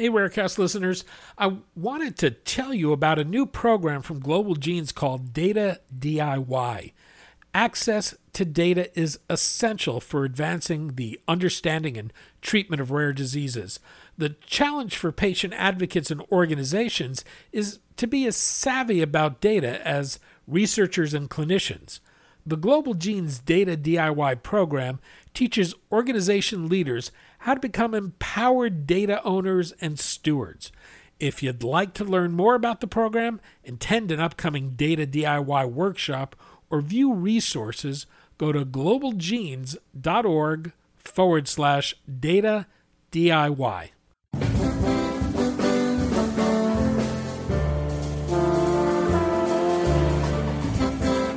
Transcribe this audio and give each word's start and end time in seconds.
Hey, 0.00 0.08
Rarecast 0.08 0.56
listeners. 0.56 1.04
I 1.36 1.58
wanted 1.76 2.16
to 2.20 2.30
tell 2.30 2.72
you 2.72 2.90
about 2.90 3.18
a 3.18 3.22
new 3.22 3.44
program 3.44 4.00
from 4.00 4.18
Global 4.18 4.54
Genes 4.54 4.92
called 4.92 5.34
Data 5.34 5.82
DIY. 5.94 6.92
Access 7.52 8.14
to 8.32 8.46
data 8.46 8.98
is 8.98 9.18
essential 9.28 10.00
for 10.00 10.24
advancing 10.24 10.94
the 10.94 11.20
understanding 11.28 11.98
and 11.98 12.14
treatment 12.40 12.80
of 12.80 12.90
rare 12.90 13.12
diseases. 13.12 13.78
The 14.16 14.30
challenge 14.46 14.96
for 14.96 15.12
patient 15.12 15.52
advocates 15.52 16.10
and 16.10 16.22
organizations 16.32 17.22
is 17.52 17.80
to 17.98 18.06
be 18.06 18.24
as 18.24 18.36
savvy 18.36 19.02
about 19.02 19.42
data 19.42 19.86
as 19.86 20.18
researchers 20.46 21.12
and 21.12 21.28
clinicians. 21.28 22.00
The 22.46 22.56
Global 22.56 22.94
Genes 22.94 23.38
Data 23.38 23.76
DIY 23.76 24.42
program 24.42 24.98
teaches 25.34 25.74
organization 25.92 26.70
leaders 26.70 27.12
how 27.40 27.54
to 27.54 27.60
become 27.60 27.94
empowered 27.94 28.86
data 28.86 29.22
owners 29.24 29.72
and 29.80 29.98
stewards. 29.98 30.70
If 31.18 31.42
you'd 31.42 31.62
like 31.62 31.94
to 31.94 32.04
learn 32.04 32.32
more 32.32 32.54
about 32.54 32.80
the 32.80 32.86
program, 32.86 33.40
attend 33.66 34.12
an 34.12 34.20
upcoming 34.20 34.70
Data 34.70 35.06
DIY 35.06 35.70
workshop, 35.70 36.34
or 36.70 36.80
view 36.80 37.12
resources, 37.12 38.06
go 38.38 38.52
to 38.52 38.64
globalgenes.org 38.64 40.72
forward 40.96 41.48
slash 41.48 41.94
data 42.18 42.66
DIY. 43.12 43.90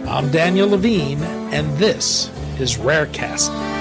I'm 0.08 0.32
Daniel 0.32 0.70
Levine, 0.70 1.24
and 1.24 1.78
this 1.78 2.30
is 2.60 2.78
Rarecast. 2.78 3.73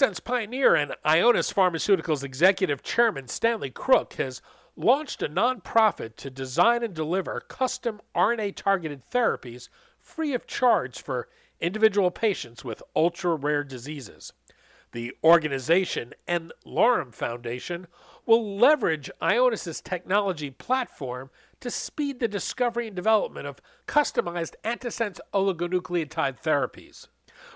Antisense 0.00 0.24
pioneer 0.24 0.74
and 0.74 0.96
Ionis 1.04 1.52
Pharmaceuticals 1.52 2.24
executive 2.24 2.82
chairman 2.82 3.28
Stanley 3.28 3.68
Crooke 3.68 4.14
has 4.14 4.40
launched 4.74 5.22
a 5.22 5.28
nonprofit 5.28 6.16
to 6.16 6.30
design 6.30 6.82
and 6.82 6.94
deliver 6.94 7.40
custom 7.40 8.00
RNA 8.16 8.56
targeted 8.56 9.02
therapies 9.10 9.68
free 9.98 10.32
of 10.32 10.46
charge 10.46 11.02
for 11.02 11.28
individual 11.60 12.10
patients 12.10 12.64
with 12.64 12.82
ultra 12.96 13.34
rare 13.34 13.62
diseases. 13.62 14.32
The 14.92 15.12
organization 15.22 16.14
n-Lorem 16.26 17.12
Foundation 17.12 17.86
will 18.24 18.56
leverage 18.56 19.10
Ionis's 19.20 19.82
technology 19.82 20.50
platform 20.50 21.28
to 21.60 21.70
speed 21.70 22.20
the 22.20 22.28
discovery 22.28 22.86
and 22.86 22.96
development 22.96 23.46
of 23.46 23.60
customized 23.86 24.54
antisense 24.64 25.20
oligonucleotide 25.34 26.40
therapies. 26.42 27.08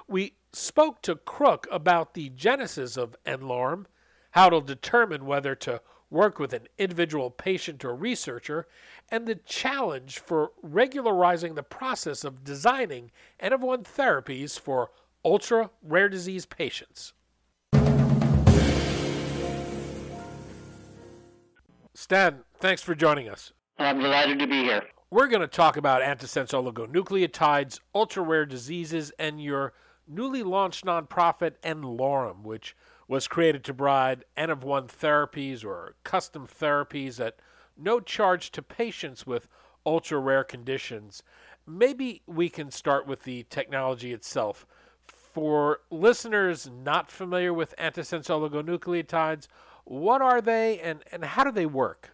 We 0.07 0.35
spoke 0.55 1.03
to 1.03 1.17
Crooke 1.17 1.67
about 1.71 2.15
the 2.15 2.31
genesis 2.31 2.97
of 2.97 3.17
n-Lorem, 3.27 3.87
how 4.33 4.49
to 4.49 4.61
determine 4.61 5.27
whether 5.27 5.55
to 5.57 5.81
work 6.11 6.39
with 6.39 6.53
an 6.53 6.69
individual 6.79 7.31
patient 7.31 7.85
or 7.85 7.95
researcher, 7.95 8.67
and 9.11 9.27
the 9.27 9.35
challenge 9.35 10.19
for 10.19 10.53
regularizing 10.63 11.55
the 11.55 11.63
process 11.63 12.25
of 12.25 12.45
designing 12.45 13.11
N 13.41 13.53
of 13.53 13.63
1 13.63 13.85
therapies 13.85 14.59
for 14.59 14.91
ultra 15.25 15.71
rare 15.83 16.09
disease 16.09 16.47
patients. 16.47 17.13
Stan, 21.95 22.41
thanks 22.59 22.83
for 22.83 22.95
joining 22.95 23.29
us. 23.29 23.53
I'm 23.79 24.01
delighted 24.01 24.39
to 24.41 24.47
be 24.47 24.63
here. 24.63 24.83
We're 25.11 25.29
going 25.29 25.43
to 25.43 25.49
talk 25.49 25.77
about 25.77 26.03
antisense 26.03 26.51
oligonucleotides, 26.51 27.81
ultra 27.95 28.23
rare 28.23 28.47
diseases, 28.47 29.13
and 29.19 29.43
your 29.43 29.73
newly 30.07 30.43
launched 30.43 30.85
nonprofit 30.85 31.55
n-Lorem, 31.63 32.43
which 32.43 32.77
was 33.09 33.29
created 33.29 33.65
to 33.65 33.75
provide 33.75 34.25
N 34.37 34.51
of 34.51 34.65
1 34.65 34.89
therapies 34.89 35.65
or 35.65 35.95
custom 36.05 36.47
therapies 36.47 37.25
at 37.25 37.37
no 37.77 38.01
charge 38.01 38.51
to 38.53 38.63
patients 38.63 39.27
with 39.27 39.49
ultra 39.85 40.19
rare 40.19 40.45
conditions. 40.45 41.23
Maybe 41.67 42.23
we 42.27 42.49
can 42.49 42.71
start 42.71 43.07
with 43.07 43.25
the 43.25 43.45
technology 43.45 44.13
itself. 44.13 44.67
For 45.05 45.81
listeners 45.91 46.71
not 46.71 47.11
familiar 47.11 47.53
with 47.53 47.75
antisense 47.79 48.27
oligonucleotides, 48.27 49.49
what 49.85 50.23
are 50.23 50.41
they 50.41 50.79
and, 50.79 51.03
and 51.13 51.25
how 51.25 51.45
do 51.45 51.51
they 51.51 51.67
work? 51.67 52.11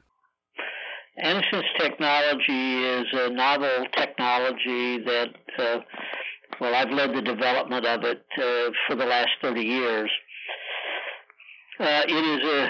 Antisense 1.23 1.65
technology 1.79 2.85
is 2.85 3.07
a 3.13 3.31
novel 3.31 3.87
technology 3.95 4.99
that 5.05 5.29
uh, 5.59 5.79
well, 6.61 6.75
I've 6.75 6.91
led 6.91 7.15
the 7.15 7.23
development 7.23 7.87
of 7.87 8.05
it 8.05 8.25
uh, 8.37 8.71
for 8.87 8.97
the 8.97 9.07
last 9.07 9.31
30 9.43 9.63
years. 9.63 10.11
Uh, 11.79 12.03
it 12.07 12.13
is 12.13 12.45
a 12.45 12.69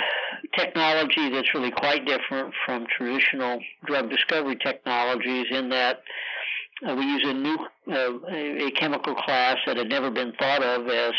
technology 0.56 1.30
that's 1.30 1.52
really 1.52 1.72
quite 1.72 2.06
different 2.06 2.54
from 2.64 2.86
traditional 2.96 3.58
drug 3.84 4.08
discovery 4.08 4.56
technologies 4.56 5.46
in 5.50 5.68
that 5.70 6.02
uh, 6.88 6.94
we 6.94 7.04
use 7.04 7.22
a 7.26 7.34
new 7.34 7.58
uh, 7.90 8.66
a 8.66 8.70
chemical 8.72 9.14
class 9.14 9.56
that 9.66 9.76
had 9.76 9.88
never 9.88 10.10
been 10.10 10.32
thought 10.38 10.62
of 10.62 10.86
as 10.88 11.12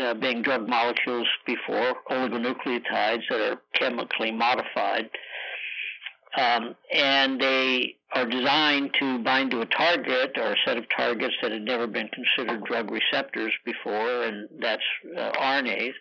uh, 0.00 0.14
being 0.14 0.40
drug 0.40 0.68
molecules 0.68 1.26
before, 1.46 1.94
oligonucleotides 2.10 3.22
that 3.28 3.40
are 3.40 3.60
chemically 3.74 4.30
modified. 4.30 5.10
Um, 6.36 6.74
and 6.90 7.40
they 7.40 7.96
are 8.14 8.26
designed 8.26 8.90
to 8.98 9.22
bind 9.22 9.50
to 9.50 9.60
a 9.60 9.66
target 9.66 10.32
or 10.36 10.52
a 10.52 10.56
set 10.64 10.76
of 10.76 10.84
targets 10.94 11.34
that 11.42 11.52
had 11.52 11.62
never 11.62 11.86
been 11.86 12.08
considered 12.08 12.64
drug 12.64 12.90
receptors 12.90 13.52
before, 13.64 14.24
and 14.24 14.48
that's 14.58 14.82
uh, 15.16 15.32
RNAs. 15.32 15.94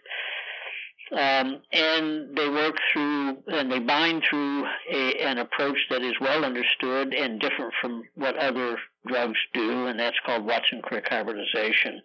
Um, 1.11 1.61
and 1.73 2.37
they 2.37 2.47
work 2.47 2.77
through 2.93 3.43
and 3.47 3.69
they 3.69 3.79
bind 3.79 4.23
through 4.29 4.65
a, 4.93 5.19
an 5.19 5.39
approach 5.39 5.77
that 5.89 6.01
is 6.01 6.13
well 6.21 6.45
understood 6.45 7.13
and 7.13 7.37
different 7.41 7.73
from 7.81 8.03
what 8.15 8.37
other 8.37 8.77
drugs 9.05 9.37
do, 9.53 9.87
and 9.87 9.99
that's 9.99 10.15
called 10.25 10.45
Watson-Crick 10.45 11.07
hybridization. 11.09 12.01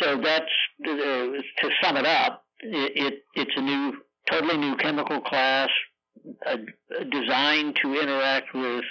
So 0.00 0.20
that's 0.22 0.44
uh, 0.86 0.90
to 0.90 1.70
sum 1.82 1.96
it 1.96 2.04
up. 2.04 2.44
It, 2.60 2.92
it, 2.94 3.14
it's 3.34 3.56
a 3.56 3.62
new, 3.62 3.94
totally 4.30 4.58
new 4.58 4.76
chemical 4.76 5.22
class 5.22 5.70
uh, 6.46 6.56
designed 7.10 7.76
to 7.82 8.00
interact 8.00 8.54
with 8.54 8.84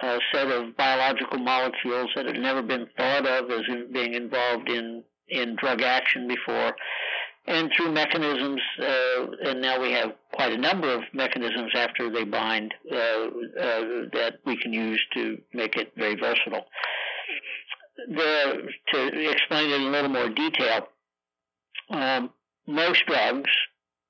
a 0.00 0.18
set 0.32 0.48
of 0.48 0.76
biological 0.76 1.38
molecules 1.38 2.10
that 2.16 2.26
had 2.26 2.36
never 2.36 2.62
been 2.62 2.86
thought 2.96 3.26
of 3.26 3.50
as 3.50 3.62
in 3.68 3.92
being 3.92 4.14
involved 4.14 4.68
in, 4.68 5.04
in 5.28 5.56
drug 5.56 5.82
action 5.82 6.26
before. 6.28 6.74
And 7.46 7.70
through 7.76 7.92
mechanisms, 7.92 8.60
uh, 8.80 9.26
and 9.44 9.60
now 9.60 9.80
we 9.80 9.92
have 9.92 10.14
quite 10.32 10.52
a 10.52 10.58
number 10.58 10.92
of 10.92 11.02
mechanisms 11.12 11.72
after 11.74 12.10
they 12.10 12.24
bind 12.24 12.72
uh, 12.90 12.96
uh, 12.96 13.28
that 14.12 14.38
we 14.46 14.56
can 14.56 14.72
use 14.72 15.00
to 15.12 15.38
make 15.52 15.76
it 15.76 15.92
very 15.96 16.14
versatile. 16.14 16.64
The, 18.08 18.68
to 18.92 19.30
explain 19.30 19.70
it 19.70 19.74
in 19.74 19.82
a 19.82 19.90
little 19.90 20.10
more 20.10 20.30
detail, 20.30 20.88
um, 21.90 22.30
most 22.66 23.04
drugs 23.06 23.50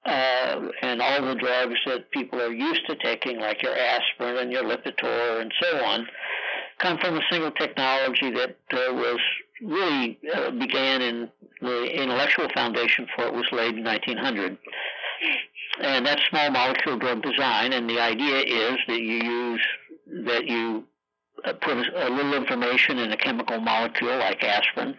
uh, 0.07 0.69
and 0.83 1.01
all 1.01 1.23
the 1.23 1.35
drugs 1.35 1.79
that 1.87 2.11
people 2.11 2.41
are 2.41 2.53
used 2.53 2.87
to 2.87 2.97
taking, 2.97 3.39
like 3.39 3.63
your 3.63 3.77
aspirin 3.77 4.37
and 4.39 4.53
your 4.53 4.65
Lipitor 4.65 5.41
and 5.41 5.53
so 5.61 5.85
on, 5.85 6.07
come 6.79 6.99
from 6.99 7.17
a 7.17 7.23
single 7.31 7.51
technology 7.53 8.31
that 8.31 8.57
uh, 8.73 8.93
was 8.93 9.21
really 9.63 10.19
uh, 10.35 10.51
began 10.51 11.01
in 11.01 11.29
the 11.61 12.03
intellectual 12.03 12.49
foundation 12.55 13.07
for 13.15 13.27
it 13.27 13.33
was 13.33 13.47
laid 13.53 13.77
in 13.77 13.85
1900. 13.85 14.59
And 15.81 16.07
that's 16.07 16.23
small 16.29 16.51
molecule 16.51 16.99
drug 16.99 17.23
design, 17.23 17.73
and 17.73 17.89
the 17.89 17.99
idea 18.01 18.41
is 18.41 18.79
that 18.87 19.01
you 19.01 19.17
use 19.17 19.67
that 20.27 20.47
you 20.47 20.85
uh, 21.45 21.53
put 21.55 21.77
a 21.77 22.11
little 22.11 22.35
information 22.35 22.99
in 22.99 23.11
a 23.11 23.17
chemical 23.17 23.59
molecule 23.59 24.17
like 24.19 24.43
aspirin, 24.45 24.95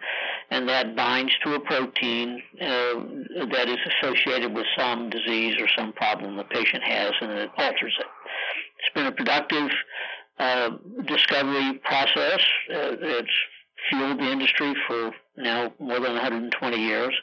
and 0.50 0.68
that 0.68 0.94
binds 0.94 1.32
to 1.44 1.54
a 1.54 1.60
protein 1.60 2.42
uh, 2.60 3.46
that 3.50 3.68
is 3.68 3.78
associated 4.00 4.54
with 4.54 4.66
some 4.76 5.10
disease 5.10 5.56
or 5.60 5.66
some 5.76 5.92
problem 5.92 6.36
the 6.36 6.44
patient 6.44 6.82
has, 6.82 7.12
and 7.20 7.30
it 7.32 7.50
alters 7.58 7.94
it. 7.98 8.06
It's 8.78 8.94
been 8.94 9.06
a 9.06 9.12
productive 9.12 9.70
uh, 10.38 10.70
discovery 11.06 11.80
process. 11.84 12.40
Uh, 12.70 12.96
it's 13.00 13.30
fueled 13.88 14.18
the 14.18 14.30
industry 14.30 14.74
for 14.86 15.12
now 15.36 15.72
more 15.78 16.00
than 16.00 16.12
120 16.12 16.76
years. 16.76 17.14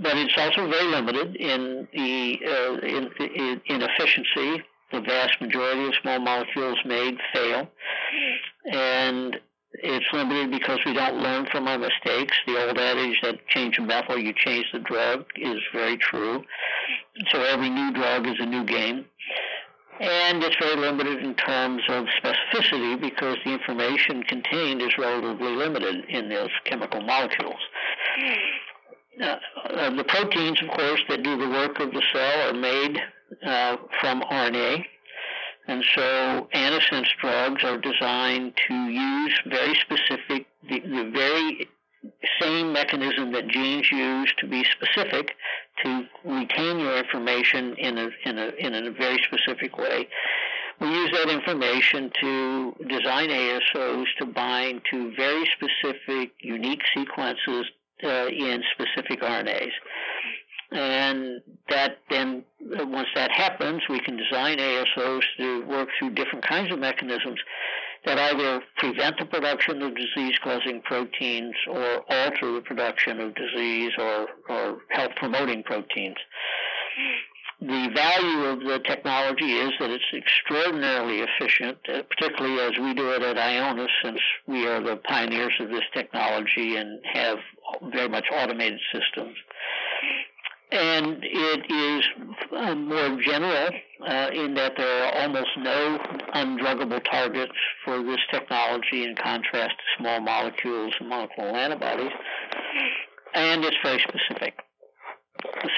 But 0.00 0.16
it's 0.16 0.34
also 0.38 0.70
very 0.70 0.86
limited 0.86 1.34
in 1.36 1.88
the 1.92 2.38
uh, 2.46 2.86
in, 2.86 3.10
in, 3.18 3.60
in 3.66 3.82
efficiency. 3.82 4.62
The 4.92 5.00
vast 5.00 5.40
majority 5.40 5.88
of 5.88 5.94
small 6.00 6.20
molecules 6.20 6.78
made 6.86 7.18
fail, 7.34 7.68
and 8.70 9.38
It's 9.74 10.06
limited 10.12 10.50
because 10.50 10.78
we 10.86 10.94
don't 10.94 11.22
learn 11.22 11.46
from 11.50 11.68
our 11.68 11.78
mistakes. 11.78 12.36
The 12.46 12.66
old 12.66 12.78
adage 12.78 13.20
that 13.22 13.46
change 13.48 13.78
a 13.78 13.82
methyl, 13.82 14.18
you 14.18 14.32
change 14.34 14.66
the 14.72 14.78
drug 14.80 15.26
is 15.36 15.60
very 15.72 15.96
true. 15.98 16.42
So 17.30 17.42
every 17.42 17.68
new 17.68 17.92
drug 17.92 18.26
is 18.26 18.36
a 18.38 18.46
new 18.46 18.64
game. 18.64 19.04
And 20.00 20.42
it's 20.42 20.56
very 20.60 20.76
limited 20.76 21.24
in 21.24 21.34
terms 21.34 21.82
of 21.88 22.06
specificity 22.22 23.00
because 23.00 23.36
the 23.44 23.52
information 23.52 24.22
contained 24.22 24.80
is 24.80 24.96
relatively 24.96 25.54
limited 25.56 26.04
in 26.08 26.28
those 26.28 26.50
chemical 26.64 27.00
molecules. 27.00 27.60
Uh, 29.20 29.36
uh, 29.70 29.90
the 29.96 30.04
proteins, 30.04 30.62
of 30.62 30.68
course, 30.68 31.00
that 31.08 31.24
do 31.24 31.36
the 31.36 31.48
work 31.48 31.80
of 31.80 31.90
the 31.92 32.02
cell 32.12 32.48
are 32.48 32.52
made 32.52 33.00
uh, 33.44 33.76
from 34.00 34.22
RNA. 34.22 34.84
And 35.68 35.84
so 35.94 36.48
antisense 36.54 37.08
drugs 37.20 37.62
are 37.62 37.76
designed 37.76 38.54
to 38.68 38.74
use 38.74 39.40
very 39.46 39.74
specific, 39.74 40.46
the, 40.66 40.80
the 40.80 41.10
very 41.12 41.68
same 42.40 42.72
mechanism 42.72 43.32
that 43.32 43.48
genes 43.48 43.90
use 43.92 44.32
to 44.38 44.46
be 44.46 44.64
specific 44.64 45.32
to 45.84 46.04
retain 46.24 46.78
your 46.78 46.96
information 46.96 47.74
in 47.76 47.98
a, 47.98 48.08
in 48.24 48.38
a, 48.38 48.48
in 48.58 48.74
a 48.86 48.90
very 48.92 49.20
specific 49.26 49.76
way. 49.76 50.08
We 50.80 50.88
use 50.88 51.10
that 51.12 51.28
information 51.28 52.12
to 52.20 52.74
design 52.88 53.28
ASOs 53.28 54.06
to 54.20 54.26
bind 54.26 54.80
to 54.90 55.12
very 55.16 55.44
specific, 55.56 56.32
unique 56.40 56.82
sequences 56.96 57.66
uh, 58.04 58.28
in 58.28 58.62
specific 58.72 59.20
RNAs. 59.20 59.72
And 60.70 61.40
that 61.70 61.98
then, 62.10 62.44
once 62.60 63.08
that 63.14 63.30
happens, 63.30 63.82
we 63.88 64.00
can 64.00 64.16
design 64.16 64.58
ASOs 64.58 65.22
to 65.38 65.64
work 65.64 65.88
through 65.98 66.10
different 66.10 66.46
kinds 66.46 66.70
of 66.70 66.78
mechanisms 66.78 67.40
that 68.04 68.18
either 68.18 68.62
prevent 68.76 69.18
the 69.18 69.24
production 69.24 69.82
of 69.82 69.94
disease-causing 69.96 70.82
proteins 70.82 71.54
or 71.68 72.04
alter 72.08 72.52
the 72.52 72.60
production 72.60 73.20
of 73.20 73.34
disease 73.34 73.92
or, 73.98 74.28
or 74.48 74.78
health 74.90 75.12
promoting 75.16 75.62
proteins. 75.62 76.16
The 77.60 77.90
value 77.92 78.44
of 78.44 78.60
the 78.60 78.78
technology 78.86 79.54
is 79.54 79.72
that 79.80 79.90
it's 79.90 80.04
extraordinarily 80.14 81.22
efficient, 81.22 81.78
uh, 81.88 82.02
particularly 82.02 82.60
as 82.60 82.78
we 82.78 82.94
do 82.94 83.10
it 83.10 83.22
at 83.22 83.36
Ionis, 83.36 83.88
since 84.04 84.20
we 84.46 84.64
are 84.68 84.80
the 84.80 84.96
pioneers 84.96 85.54
of 85.58 85.68
this 85.68 85.82
technology 85.92 86.76
and 86.76 87.00
have 87.04 87.38
very 87.90 88.08
much 88.08 88.26
automated 88.32 88.78
systems 88.92 89.36
and 90.70 91.18
it 91.22 91.70
is 91.70 92.04
uh, 92.56 92.74
more 92.74 93.20
general 93.22 93.70
uh, 94.06 94.28
in 94.32 94.54
that 94.54 94.74
there 94.76 95.04
are 95.04 95.22
almost 95.22 95.48
no 95.58 95.98
undruggable 96.34 97.02
targets 97.10 97.52
for 97.84 98.02
this 98.02 98.20
technology 98.30 99.04
in 99.04 99.14
contrast 99.16 99.70
to 99.70 100.02
small 100.02 100.20
molecules 100.20 100.92
and 101.00 101.10
monoclonal 101.10 101.54
antibodies, 101.54 102.12
and 103.34 103.64
it's 103.64 103.76
very 103.82 104.00
specific. 104.00 104.54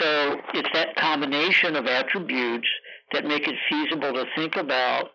So 0.00 0.40
it's 0.54 0.68
that 0.74 0.96
combination 0.96 1.76
of 1.76 1.86
attributes 1.86 2.68
that 3.12 3.24
make 3.24 3.46
it 3.46 3.54
feasible 3.68 4.12
to 4.14 4.24
think 4.36 4.56
about 4.56 5.10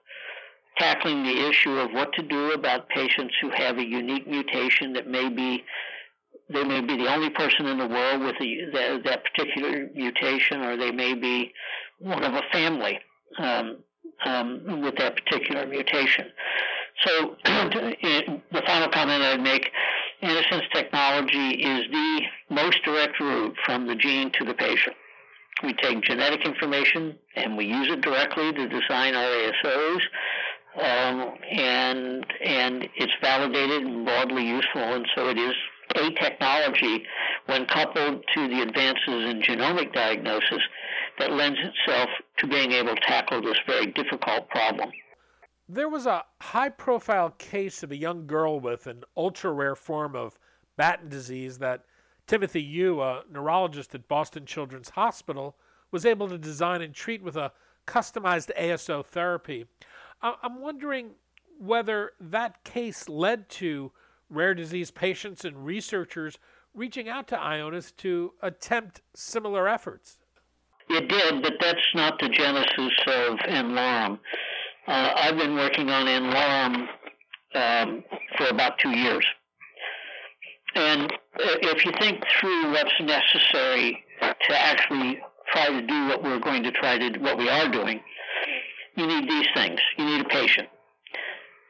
tackling 0.77 1.23
the 1.23 1.49
issue 1.49 1.77
of 1.77 1.91
what 1.91 2.11
to 2.13 2.21
do 2.21 2.51
about 2.51 2.89
patients 2.89 3.33
who 3.41 3.49
have 3.49 3.77
a 3.77 3.85
unique 3.85 4.27
mutation 4.27 4.93
that 4.93 5.07
may 5.07 5.29
be 5.29 5.63
they 6.49 6.63
may 6.63 6.81
be 6.81 6.95
the 6.97 7.11
only 7.11 7.29
person 7.31 7.65
in 7.65 7.79
the 7.79 7.87
world 7.87 8.21
with 8.21 8.35
the, 8.39 8.57
the, 8.71 9.01
that 9.05 9.23
particular 9.23 9.89
mutation, 9.93 10.61
or 10.61 10.77
they 10.77 10.91
may 10.91 11.13
be 11.15 11.51
one 11.99 12.23
of 12.23 12.33
a 12.33 12.43
family 12.51 12.99
um, 13.37 13.77
um, 14.25 14.81
with 14.81 14.95
that 14.97 15.15
particular 15.15 15.65
mutation. 15.65 16.27
So, 17.03 17.35
the 17.43 18.61
final 18.65 18.89
comment 18.89 19.23
I'd 19.23 19.41
make 19.41 19.71
antisense 20.21 20.69
technology 20.73 21.61
is 21.61 21.85
the 21.91 22.21
most 22.49 22.83
direct 22.83 23.19
route 23.19 23.55
from 23.65 23.87
the 23.87 23.95
gene 23.95 24.31
to 24.39 24.45
the 24.45 24.53
patient. 24.53 24.95
We 25.63 25.73
take 25.73 26.03
genetic 26.03 26.45
information 26.45 27.17
and 27.35 27.57
we 27.57 27.65
use 27.65 27.89
it 27.89 28.01
directly 28.01 28.51
to 28.51 28.67
design 28.67 29.15
our 29.15 29.25
ASOs. 29.25 30.01
Um, 30.75 31.35
and 31.51 32.25
and 32.43 32.89
it's 32.97 33.13
validated 33.21 33.83
and 33.83 34.03
broadly 34.03 34.45
useful, 34.45 34.81
and 34.81 35.07
so 35.15 35.29
it 35.29 35.37
is 35.37 35.53
a 35.95 36.11
technology, 36.11 37.03
when 37.45 37.65
coupled 37.67 38.23
to 38.33 38.47
the 38.47 38.61
advances 38.61 39.29
in 39.29 39.41
genomic 39.41 39.93
diagnosis, 39.93 40.61
that 41.19 41.31
lends 41.31 41.59
itself 41.59 42.09
to 42.37 42.47
being 42.47 42.71
able 42.71 42.95
to 42.95 43.01
tackle 43.01 43.41
this 43.41 43.57
very 43.67 43.87
difficult 43.87 44.49
problem. 44.49 44.91
There 45.67 45.89
was 45.89 46.05
a 46.05 46.25
high 46.41 46.69
profile 46.69 47.31
case 47.31 47.83
of 47.83 47.91
a 47.91 47.97
young 47.97 48.27
girl 48.27 48.59
with 48.59 48.85
an 48.87 49.03
ultra 49.15 49.51
rare 49.51 49.75
form 49.75 50.15
of 50.15 50.37
Batten 50.77 51.09
disease 51.09 51.57
that 51.59 51.85
Timothy 52.27 52.61
Yu, 52.61 53.01
a 53.01 53.23
neurologist 53.31 53.95
at 53.95 54.07
Boston 54.07 54.45
Children's 54.45 54.89
Hospital, 54.89 55.55
was 55.91 56.05
able 56.05 56.27
to 56.27 56.37
design 56.37 56.81
and 56.81 56.93
treat 56.93 57.23
with 57.23 57.37
a 57.37 57.51
customized 57.87 58.51
ASO 58.59 59.05
therapy. 59.05 59.65
I'm 60.21 60.59
wondering 60.59 61.11
whether 61.59 62.11
that 62.19 62.63
case 62.63 63.07
led 63.07 63.47
to 63.49 63.91
rare 64.29 64.53
disease 64.53 64.91
patients 64.91 65.45
and 65.45 65.65
researchers 65.65 66.37
reaching 66.73 67.07
out 67.07 67.27
to 67.27 67.35
Ionis 67.35 67.95
to 67.97 68.33
attempt 68.41 69.01
similar 69.13 69.67
efforts. 69.67 70.17
It 70.89 71.07
did, 71.07 71.41
but 71.41 71.53
that's 71.59 71.79
not 71.95 72.19
the 72.19 72.29
genesis 72.29 72.93
of 73.07 73.39
n-Lorem. 73.47 74.19
Uh, 74.87 75.11
I've 75.15 75.37
been 75.37 75.55
working 75.55 75.89
on 75.89 76.07
n-Lorem 76.07 76.87
um, 77.55 78.03
for 78.37 78.47
about 78.47 78.77
two 78.77 78.91
years. 78.91 79.25
And 80.75 81.11
if 81.37 81.85
you 81.85 81.91
think 81.99 82.23
through 82.39 82.71
what's 82.71 82.93
necessary 82.99 84.03
to 84.21 84.61
actually 84.61 85.19
try 85.51 85.69
to 85.69 85.81
do 85.81 86.07
what 86.07 86.23
we're 86.23 86.39
going 86.39 86.63
to 86.63 86.71
try 86.71 86.97
to, 86.97 87.17
what 87.19 87.37
we 87.37 87.49
are 87.49 87.69
doing, 87.69 88.01
you 88.95 89.07
need 89.07 89.29
these 89.29 89.47
things. 89.55 89.79
You 89.97 90.05
need 90.05 90.21
a 90.21 90.29
patient. 90.29 90.67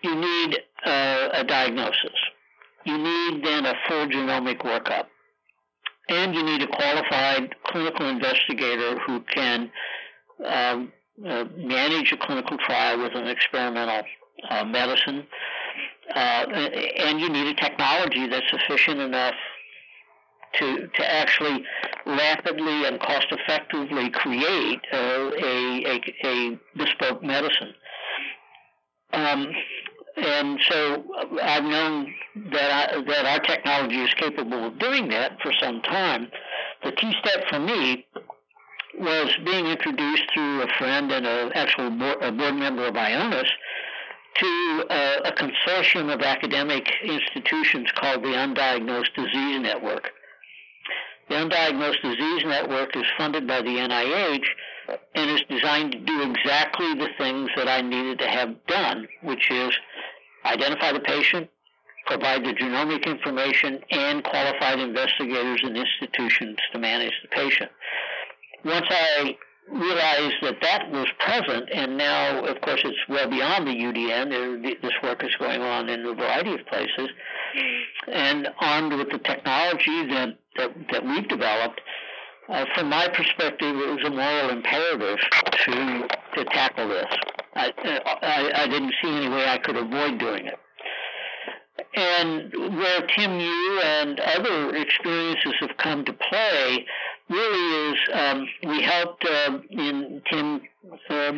You 0.03 0.15
need 0.15 0.59
uh, 0.85 1.29
a 1.33 1.43
diagnosis 1.43 2.11
you 2.85 2.97
need 2.97 3.43
then 3.43 3.65
a 3.65 3.73
full 3.87 4.07
genomic 4.07 4.59
workup. 4.59 5.05
And 6.07 6.35
you 6.35 6.43
need 6.43 6.61
a 6.61 6.67
qualified 6.67 7.55
clinical 7.65 8.07
investigator 8.07 8.99
who 8.99 9.21
can 9.21 9.71
um, 10.45 10.93
uh, 11.27 11.45
manage 11.57 12.11
a 12.11 12.17
clinical 12.17 12.57
trial 12.57 13.01
with 13.01 13.13
an 13.15 13.27
experimental 13.27 14.03
uh, 14.49 14.65
medicine. 14.65 15.25
Uh, 16.13 16.45
and 16.99 17.19
you 17.19 17.29
need 17.29 17.47
a 17.47 17.55
technology 17.55 18.27
that's 18.27 18.45
sufficient 18.51 18.99
enough 18.99 19.33
to, 20.59 20.87
to 20.95 21.13
actually 21.13 21.63
rapidly 22.05 22.85
and 22.85 22.99
cost 22.99 23.27
effectively 23.31 24.09
create 24.11 24.81
a, 24.93 25.31
a, 25.43 26.01
a 26.23 26.59
bespoke 26.77 27.23
medicine. 27.23 27.73
Um, 29.13 29.51
and 30.17 30.59
so 30.69 31.03
I've 31.41 31.63
known 31.63 32.13
that 32.51 32.93
I, 32.93 33.03
that 33.03 33.25
our 33.25 33.39
technology 33.39 34.01
is 34.01 34.13
capable 34.15 34.67
of 34.67 34.79
doing 34.79 35.09
that 35.09 35.37
for 35.41 35.51
some 35.61 35.81
time. 35.81 36.29
The 36.83 36.91
key 36.93 37.13
step 37.23 37.45
for 37.49 37.59
me 37.59 38.05
was 38.99 39.35
being 39.43 39.65
introduced 39.67 40.23
through 40.33 40.61
a 40.61 40.67
friend 40.77 41.11
and 41.11 41.25
an 41.25 41.51
actual 41.53 41.89
board, 41.91 42.17
a 42.21 42.31
board 42.31 42.55
member 42.55 42.85
of 42.87 42.93
Ionis 42.93 43.47
to 44.37 44.85
uh, 44.89 45.19
a 45.25 45.31
consortium 45.31 46.13
of 46.13 46.21
academic 46.21 46.87
institutions 47.03 47.89
called 47.95 48.23
the 48.23 48.29
Undiagnosed 48.29 49.13
Disease 49.15 49.61
Network. 49.61 50.11
The 51.29 51.35
Undiagnosed 51.35 52.01
Disease 52.01 52.43
Network 52.45 52.95
is 52.95 53.05
funded 53.17 53.47
by 53.47 53.61
the 53.61 53.69
NIH 53.69 54.45
and 55.15 55.31
is 55.31 55.41
designed 55.49 55.93
to 55.93 55.99
do 55.99 56.21
exactly 56.21 56.93
the 56.95 57.09
things 57.17 57.49
that 57.55 57.67
I 57.67 57.81
needed 57.81 58.19
to 58.19 58.27
have 58.27 58.55
done, 58.67 59.07
which 59.23 59.49
is 59.49 59.71
identify 60.45 60.91
the 60.91 60.99
patient, 60.99 61.49
provide 62.05 62.43
the 62.45 62.53
genomic 62.53 63.05
information, 63.05 63.79
and 63.91 64.23
qualified 64.23 64.79
investigators 64.79 65.61
and 65.63 65.75
institutions 65.75 66.57
to 66.71 66.79
manage 66.79 67.13
the 67.23 67.29
patient. 67.29 67.71
Once 68.63 68.85
I 68.89 69.35
realized 69.71 70.35
that 70.43 70.57
that 70.61 70.91
was 70.91 71.07
present, 71.19 71.69
and 71.73 71.97
now, 71.97 72.45
of 72.45 72.61
course, 72.61 72.81
it's 72.83 72.97
well 73.09 73.29
beyond 73.29 73.67
the 73.67 73.71
UDN. 73.71 74.61
This 74.81 74.93
work 75.01 75.23
is 75.23 75.35
going 75.39 75.61
on 75.61 75.89
in 75.89 76.05
a 76.05 76.13
variety 76.13 76.53
of 76.53 76.65
places. 76.67 77.09
And 78.11 78.47
armed 78.59 78.93
with 78.93 79.09
the 79.11 79.19
technology 79.19 80.05
that, 80.07 80.37
that, 80.57 80.71
that 80.91 81.05
we've 81.05 81.27
developed, 81.27 81.81
uh, 82.49 82.65
from 82.75 82.89
my 82.89 83.07
perspective, 83.07 83.75
it 83.75 83.89
was 83.89 84.03
a 84.05 84.09
moral 84.11 84.49
imperative 84.51 85.17
to, 85.65 86.07
to 86.35 86.45
tackle 86.45 86.89
this. 86.89 87.11
I, 87.55 87.71
I, 88.21 88.63
I 88.63 88.67
didn't 88.67 88.93
see 89.01 89.09
any 89.09 89.29
way 89.29 89.47
I 89.47 89.57
could 89.57 89.77
avoid 89.77 90.19
doing 90.19 90.47
it. 90.47 90.59
And 91.95 92.51
where 92.77 93.07
Tim 93.07 93.39
Yu 93.39 93.81
and 93.83 94.19
other 94.19 94.75
experiences 94.75 95.53
have 95.61 95.77
come 95.77 96.03
to 96.05 96.13
play 96.13 96.85
really 97.29 97.91
is 97.91 97.99
um, 98.13 98.47
we 98.67 98.81
helped 98.81 99.25
uh, 99.25 99.59
in 99.69 100.21
Tim 100.29 100.61
uh, 101.09 101.31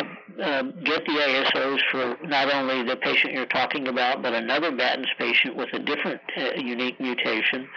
get 0.84 1.06
the 1.06 1.14
ASOs 1.14 1.80
for 1.92 2.18
not 2.28 2.54
only 2.54 2.84
the 2.84 2.98
patient 2.98 3.34
you're 3.34 3.46
talking 3.46 3.88
about, 3.88 4.22
but 4.22 4.34
another 4.34 4.76
Batten's 4.76 5.08
patient 5.18 5.56
with 5.56 5.70
a 5.74 5.80
different 5.80 6.20
uh, 6.38 6.56
unique 6.58 7.00
mutation. 7.00 7.68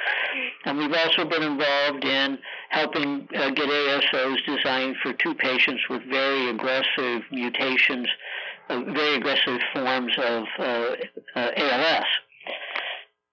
And 0.64 0.78
we've 0.78 0.92
also 0.92 1.25
been 1.25 1.42
involved 1.42 2.04
in 2.04 2.38
helping 2.70 3.28
uh, 3.37 3.50
get 3.50 3.68
ASOs 3.68 4.44
designed 4.44 4.97
for 5.02 5.12
two 5.12 5.35
patients 5.35 5.82
with 5.88 6.02
very 6.09 6.50
aggressive 6.50 7.23
mutations, 7.30 8.09
very 8.92 9.16
aggressive 9.16 9.60
forms 9.72 10.12
of 10.18 10.44
uh, 10.58 10.96
ALS. 11.56 12.04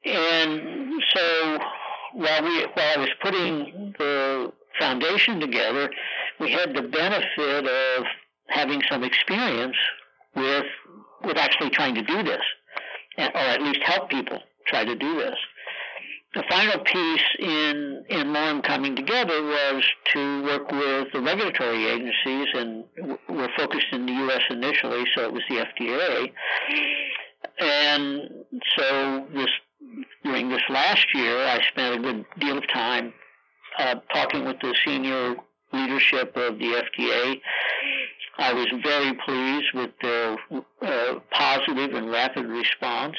And 0.05 1.03
so 1.13 1.59
while 2.13 2.43
we 2.43 2.65
while 2.73 2.93
I 2.95 2.97
was 2.97 3.09
putting 3.21 3.93
the 3.97 4.51
foundation 4.79 5.39
together, 5.39 5.89
we 6.39 6.51
had 6.51 6.73
the 6.75 6.83
benefit 6.83 7.65
of 7.67 8.05
having 8.47 8.81
some 8.89 9.03
experience 9.03 9.75
with 10.35 10.65
with 11.23 11.37
actually 11.37 11.71
trying 11.71 11.95
to 11.95 12.03
do 12.03 12.23
this, 12.23 12.41
or 13.17 13.23
at 13.23 13.61
least 13.61 13.81
help 13.83 14.09
people 14.09 14.39
try 14.67 14.85
to 14.85 14.95
do 14.95 15.15
this. 15.15 15.35
The 16.33 16.43
final 16.49 16.79
piece 16.83 17.27
in 17.39 18.05
n-Lorem 18.09 18.63
coming 18.63 18.95
together 18.95 19.41
was 19.43 19.83
to 20.13 20.43
work 20.43 20.71
with 20.71 21.07
the 21.13 21.21
regulatory 21.21 21.85
agencies, 21.85 22.47
and 22.53 22.83
we're 23.29 23.49
focused 23.57 23.87
in 23.91 24.05
the 24.05 24.11
U.S. 24.11 24.41
initially, 24.49 25.05
so 25.15 25.23
it 25.23 25.33
was 25.33 25.43
the 25.49 25.65
FDA. 25.65 26.31
And 27.59 28.29
so 28.77 29.27
this 29.33 29.49
during 30.23 30.49
this 30.49 30.61
last 30.69 31.07
year, 31.13 31.37
I 31.45 31.61
spent 31.69 31.95
a 31.95 31.99
good 31.99 32.25
deal 32.39 32.57
of 32.57 32.67
time 32.67 33.13
uh, 33.79 33.95
talking 34.13 34.45
with 34.45 34.59
the 34.61 34.75
senior 34.85 35.35
leadership 35.73 36.35
of 36.35 36.59
the 36.59 36.83
FDA. 36.83 37.39
I 38.37 38.53
was 38.53 38.67
very 38.83 39.13
pleased 39.25 39.67
with 39.73 39.91
their 40.01 40.37
uh, 40.81 41.19
positive 41.31 41.95
and 41.95 42.11
rapid 42.11 42.45
response. 42.45 43.15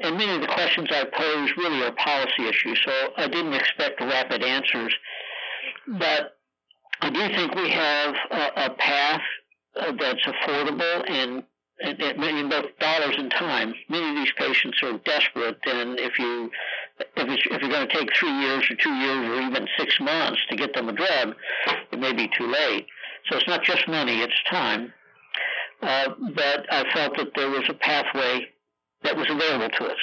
And 0.00 0.16
many 0.16 0.34
of 0.34 0.40
the 0.40 0.48
questions 0.48 0.88
I 0.90 1.04
posed 1.04 1.56
really 1.56 1.82
are 1.82 1.92
policy 1.92 2.48
issues, 2.48 2.80
so 2.84 3.12
I 3.16 3.28
didn't 3.28 3.54
expect 3.54 4.00
rapid 4.00 4.42
answers. 4.42 4.94
But 5.86 6.36
I 7.00 7.10
do 7.10 7.34
think 7.34 7.54
we 7.54 7.70
have 7.70 8.14
a, 8.30 8.66
a 8.66 8.70
path 8.70 9.22
uh, 9.76 9.92
that's 9.92 10.22
affordable 10.24 11.10
and 11.10 11.44
in 11.80 12.48
both 12.48 12.78
dollars 12.78 13.16
and 13.18 13.30
time. 13.30 13.74
Many 13.88 14.10
of 14.10 14.16
these 14.16 14.32
patients 14.38 14.80
are 14.82 14.98
desperate, 14.98 15.58
and 15.66 15.98
if 15.98 16.18
you 16.18 16.50
if, 17.16 17.46
if 17.50 17.60
you're 17.60 17.70
going 17.70 17.88
to 17.88 17.94
take 17.94 18.14
three 18.14 18.30
years 18.30 18.70
or 18.70 18.76
two 18.76 18.92
years 18.92 19.28
or 19.28 19.40
even 19.40 19.66
six 19.78 19.98
months 20.00 20.40
to 20.48 20.56
get 20.56 20.74
them 20.74 20.88
a 20.88 20.92
drug, 20.92 21.34
it 21.90 21.98
may 21.98 22.12
be 22.12 22.30
too 22.36 22.46
late. 22.46 22.86
So 23.28 23.36
it's 23.36 23.48
not 23.48 23.64
just 23.64 23.88
money; 23.88 24.20
it's 24.20 24.42
time. 24.48 24.92
Uh, 25.82 26.10
but 26.36 26.72
I 26.72 26.88
felt 26.92 27.16
that 27.16 27.34
there 27.34 27.50
was 27.50 27.64
a 27.68 27.74
pathway 27.74 28.48
that 29.04 29.16
was 29.16 29.28
available 29.28 29.68
to 29.68 29.84
us. 29.86 29.98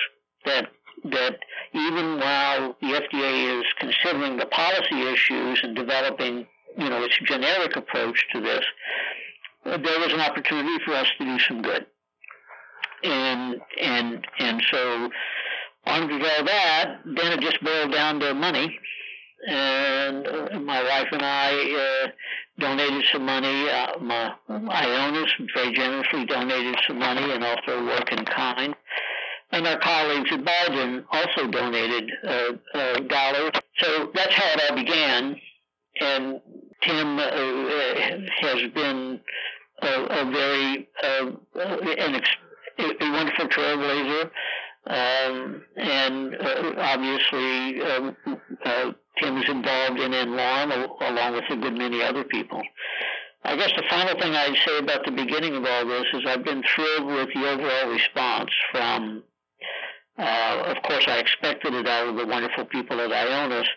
That 0.46 0.70
that 1.06 1.40
even 1.74 2.20
while 2.20 2.76
the 2.82 2.88
FDA 2.88 3.60
is 3.60 3.66
considering 3.80 4.38
the 4.38 4.46
policy 4.48 5.02
issues 5.02 5.62
and 5.64 5.76
developing, 5.76 6.46
you 6.78 6.90
know, 6.90 7.04
its 7.04 7.18
generic 7.24 7.76
approach 7.76 8.26
to 8.34 8.42
this, 8.42 8.66
there 9.66 10.00
was 10.00 10.14
an 10.14 10.20
opportunity 10.20 10.84
for 10.84 10.94
us 10.94 11.08
to 11.18 11.26
do 11.26 11.40
some 11.40 11.62
good. 11.62 11.86
And 13.04 13.62
and 13.80 14.28
and 14.40 14.62
so 14.70 15.10
on 15.86 16.08
to 16.08 16.16
all 16.16 16.46
that, 16.46 17.00
then 17.06 17.32
it 17.32 17.40
just 17.40 17.64
boiled 17.64 17.92
down 17.92 18.20
to 18.20 18.34
money. 18.34 18.78
And 19.48 20.28
uh, 20.28 20.60
my 20.60 20.84
wife 20.84 21.08
and 21.12 21.22
I 21.22 21.54
uh, 21.54 22.08
donated 22.60 23.04
some 23.12 23.26
money. 23.26 23.70
Uh, 23.70 24.00
my 24.00 24.34
Ionis 24.50 25.30
very 25.56 25.74
generously 25.74 26.26
donated 26.26 26.76
some 26.88 27.00
money 27.00 27.32
and 27.32 27.44
also 27.44 27.86
work 27.86 28.12
in 28.12 28.26
kind. 28.26 28.76
And 29.52 29.66
our 29.66 29.80
colleagues 29.80 30.32
at 30.32 30.46
Baldwin 30.46 31.06
also 31.12 31.48
donated 31.48 32.12
uh, 32.24 32.52
uh, 32.74 33.00
dollars. 33.00 33.52
So 33.80 34.12
that's 34.14 34.36
how 34.36 34.52
it 34.54 34.62
all 34.70 34.76
began. 34.76 35.36
And 36.02 36.42
Tim 36.82 37.18
uh, 37.18 37.26
has 38.42 38.72
been 38.74 39.20
a, 39.82 39.88
a 39.88 40.32
very 40.32 40.88
uh, 41.04 41.32
an 41.56 42.16
ex- 42.16 42.30
a 42.80 43.12
wonderful 43.12 43.48
trailblazer, 43.48 44.30
um, 44.88 45.62
and 45.76 46.36
uh, 46.36 46.74
obviously 46.78 47.82
um, 47.82 48.16
uh, 48.64 48.92
Tim 49.20 49.38
is 49.38 49.50
involved 49.50 50.00
in 50.00 50.14
n-Lorem 50.14 50.72
along 51.02 51.34
with 51.34 51.44
a 51.50 51.56
good 51.56 51.78
many 51.78 52.02
other 52.02 52.24
people. 52.24 52.62
I 53.44 53.56
guess 53.56 53.72
the 53.76 53.84
final 53.90 54.20
thing 54.20 54.36
I'd 54.36 54.58
say 54.66 54.80
about 54.80 55.06
the 55.06 55.12
beginning 55.12 55.56
of 55.56 55.66
all 55.66 55.86
this 55.86 56.06
is 56.14 56.24
I've 56.28 56.44
been 56.44 56.64
thrilled 56.64 57.08
with 57.08 57.30
the 57.34 57.50
overall 57.50 57.92
response 57.92 58.52
from, 58.72 59.24
uh, 60.18 60.64
of 60.76 60.84
course, 60.84 61.06
I 61.08 61.20
expected 61.20 61.74
it 61.74 61.88
out 61.88 62.10
of 62.10 62.16
the 62.18 62.26
wonderful 62.26 62.66
people 62.66 63.00
at 63.00 63.12
Ionis, 63.12 63.68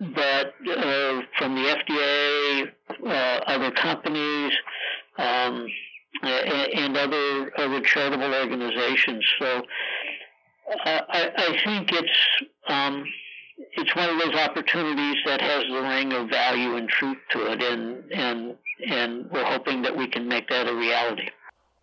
but 0.00 0.54
uh, 0.68 1.22
from 1.38 1.54
the 1.54 1.76
FDA, 1.76 2.72
uh, 3.06 3.40
other 3.46 3.70
companies, 3.72 4.52
um, 5.18 5.66
and 6.22 6.96
other 6.96 7.52
other 7.58 7.80
charitable 7.80 8.34
organizations. 8.34 9.24
So 9.38 9.62
uh, 10.86 11.00
I, 11.08 11.30
I, 11.36 11.60
think 11.64 11.92
it's 11.92 12.18
um, 12.68 13.04
it's 13.56 13.94
one 13.94 14.08
of 14.08 14.18
those 14.18 14.34
opportunities 14.34 15.16
that 15.26 15.40
has 15.40 15.64
the 15.70 15.82
ring 15.82 16.12
of 16.12 16.28
value 16.28 16.76
and 16.76 16.88
truth 16.88 17.18
to 17.30 17.52
it, 17.52 17.62
and 17.62 18.04
and 18.12 18.56
and 18.88 19.30
we're 19.30 19.44
hoping 19.44 19.82
that 19.82 19.96
we 19.96 20.08
can 20.08 20.26
make 20.28 20.48
that 20.48 20.68
a 20.68 20.74
reality. 20.74 21.28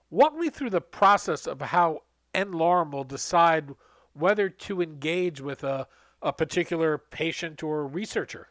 Walk 0.10 0.36
me 0.36 0.50
through 0.50 0.72
the 0.72 0.82
process 0.82 1.48
of 1.48 1.62
how 1.62 2.04
n-Lorem 2.34 2.92
will 2.92 3.06
decide 3.06 3.70
whether 4.14 4.50
to 4.50 4.82
engage 4.82 5.40
with 5.40 5.64
a, 5.64 5.88
a 6.22 6.34
particular 6.34 6.98
patient 6.98 7.64
or 7.64 7.88
researcher. 7.88 8.48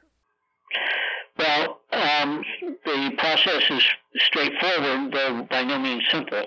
Well, 1.37 1.81
um, 1.93 2.43
the 2.85 3.13
process 3.19 3.63
is 3.71 3.83
straightforward, 4.17 5.13
though 5.13 5.47
by 5.51 5.63
no 5.63 5.79
means 5.79 6.03
simple. 6.11 6.47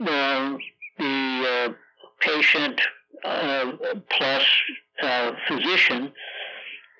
Uh, 0.00 0.56
the 0.98 1.68
uh, 1.68 1.72
patient 2.20 2.80
uh, 3.24 3.72
plus 4.10 4.44
uh, 5.02 5.32
physician 5.48 6.12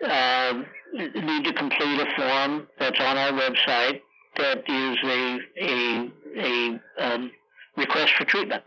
uh, 0.05 0.63
need 0.93 1.45
to 1.45 1.53
complete 1.53 2.01
a 2.01 2.07
form 2.17 2.67
that's 2.79 3.01
on 3.01 3.17
our 3.17 3.33
website 3.33 4.01
that 4.37 4.59
is 4.69 4.99
a 5.05 5.39
a, 5.61 6.11
a 6.39 6.81
um, 6.99 7.31
request 7.77 8.13
for 8.19 8.25
treatment 8.25 8.65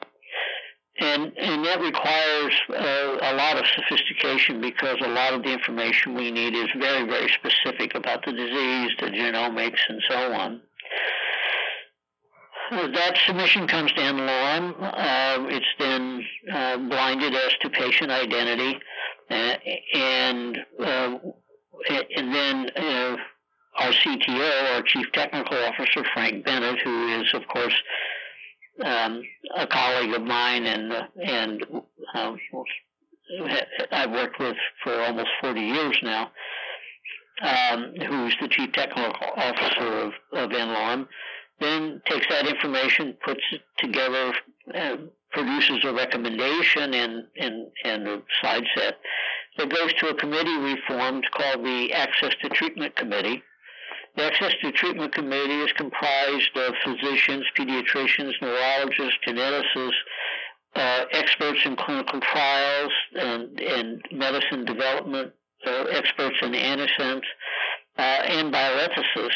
and 0.99 1.31
and 1.37 1.65
that 1.65 1.79
requires 1.79 2.53
uh, 2.69 3.17
a 3.21 3.33
lot 3.35 3.57
of 3.57 3.65
sophistication 3.75 4.59
because 4.61 4.97
a 5.03 5.09
lot 5.09 5.33
of 5.33 5.43
the 5.43 5.51
information 5.51 6.15
we 6.15 6.31
need 6.31 6.55
is 6.55 6.67
very 6.79 7.05
very 7.05 7.29
specific 7.29 7.95
about 7.95 8.25
the 8.25 8.31
disease, 8.31 8.91
the 8.99 9.07
genomics, 9.07 9.79
and 9.89 10.01
so 10.09 10.33
on. 10.33 10.61
That 12.69 13.17
submission 13.25 13.67
comes 13.67 13.93
to 13.93 14.01
n-Lorem. 14.01 14.75
Uh, 14.81 15.45
it's 15.47 15.65
then 15.79 16.25
uh, 16.51 16.77
blinded 16.77 17.33
as 17.33 17.51
to 17.61 17.69
patient 17.69 18.11
identity, 18.11 18.77
uh, 19.29 19.55
and 19.93 20.57
uh, 20.83 21.17
and 22.15 22.33
then 22.33 22.69
uh, 22.75 23.17
our 23.77 23.91
CTO, 23.91 24.75
our 24.75 24.81
Chief 24.81 25.05
Technical 25.13 25.57
Officer, 25.57 26.03
Frank 26.13 26.43
Bennett, 26.43 26.79
who 26.83 27.21
is 27.21 27.33
of 27.33 27.47
course 27.47 27.75
um, 28.83 29.21
a 29.55 29.65
colleague 29.65 30.13
of 30.13 30.23
mine 30.23 30.65
and 30.65 30.93
and 31.23 31.65
I've 33.91 34.11
worked 34.11 34.39
with 34.39 34.57
for 34.83 35.01
almost 35.03 35.29
40 35.41 35.59
years 35.61 35.97
now, 36.01 36.31
um, 37.41 37.93
who's 38.07 38.35
the 38.41 38.47
chief 38.47 38.71
technical 38.71 39.13
officer 39.35 39.99
of, 39.99 40.13
of 40.33 40.51
n-Lorem, 40.51 41.07
then 41.59 42.01
takes 42.05 42.27
that 42.29 42.47
information, 42.47 43.15
puts 43.23 43.41
it 43.51 43.61
together, 43.77 44.33
uh, 44.73 44.97
produces 45.31 45.79
a 45.83 45.93
recommendation 45.93 46.93
and, 46.93 47.23
and, 47.39 47.67
and 47.83 48.07
a 48.07 48.21
slide 48.41 48.63
set 48.75 48.97
that 49.57 49.69
goes 49.69 49.93
to 49.93 50.09
a 50.09 50.15
committee 50.15 50.57
we 50.57 50.77
formed 50.87 51.25
called 51.35 51.65
the 51.65 51.93
Access 51.93 52.33
to 52.41 52.49
Treatment 52.49 52.95
Committee 52.95 53.43
the 54.17 54.23
Access 54.23 54.53
to 54.63 54.71
Treatment 54.71 55.13
Committee 55.13 55.61
is 55.61 55.71
comprised 55.73 56.57
of 56.57 56.73
physicians, 56.83 57.45
pediatricians, 57.55 58.33
neurologists, 58.41 59.19
geneticists, 59.27 59.91
uh, 60.75 61.05
experts 61.11 61.59
in 61.65 61.75
clinical 61.75 62.19
trials 62.19 62.91
and, 63.13 63.59
and 63.59 64.01
medicine 64.11 64.65
development, 64.65 65.33
uh, 65.67 65.83
experts 65.91 66.35
in 66.41 66.53
antisense, 66.53 67.21
uh, 67.99 68.01
and 68.01 68.51
bioethicists. 68.51 69.29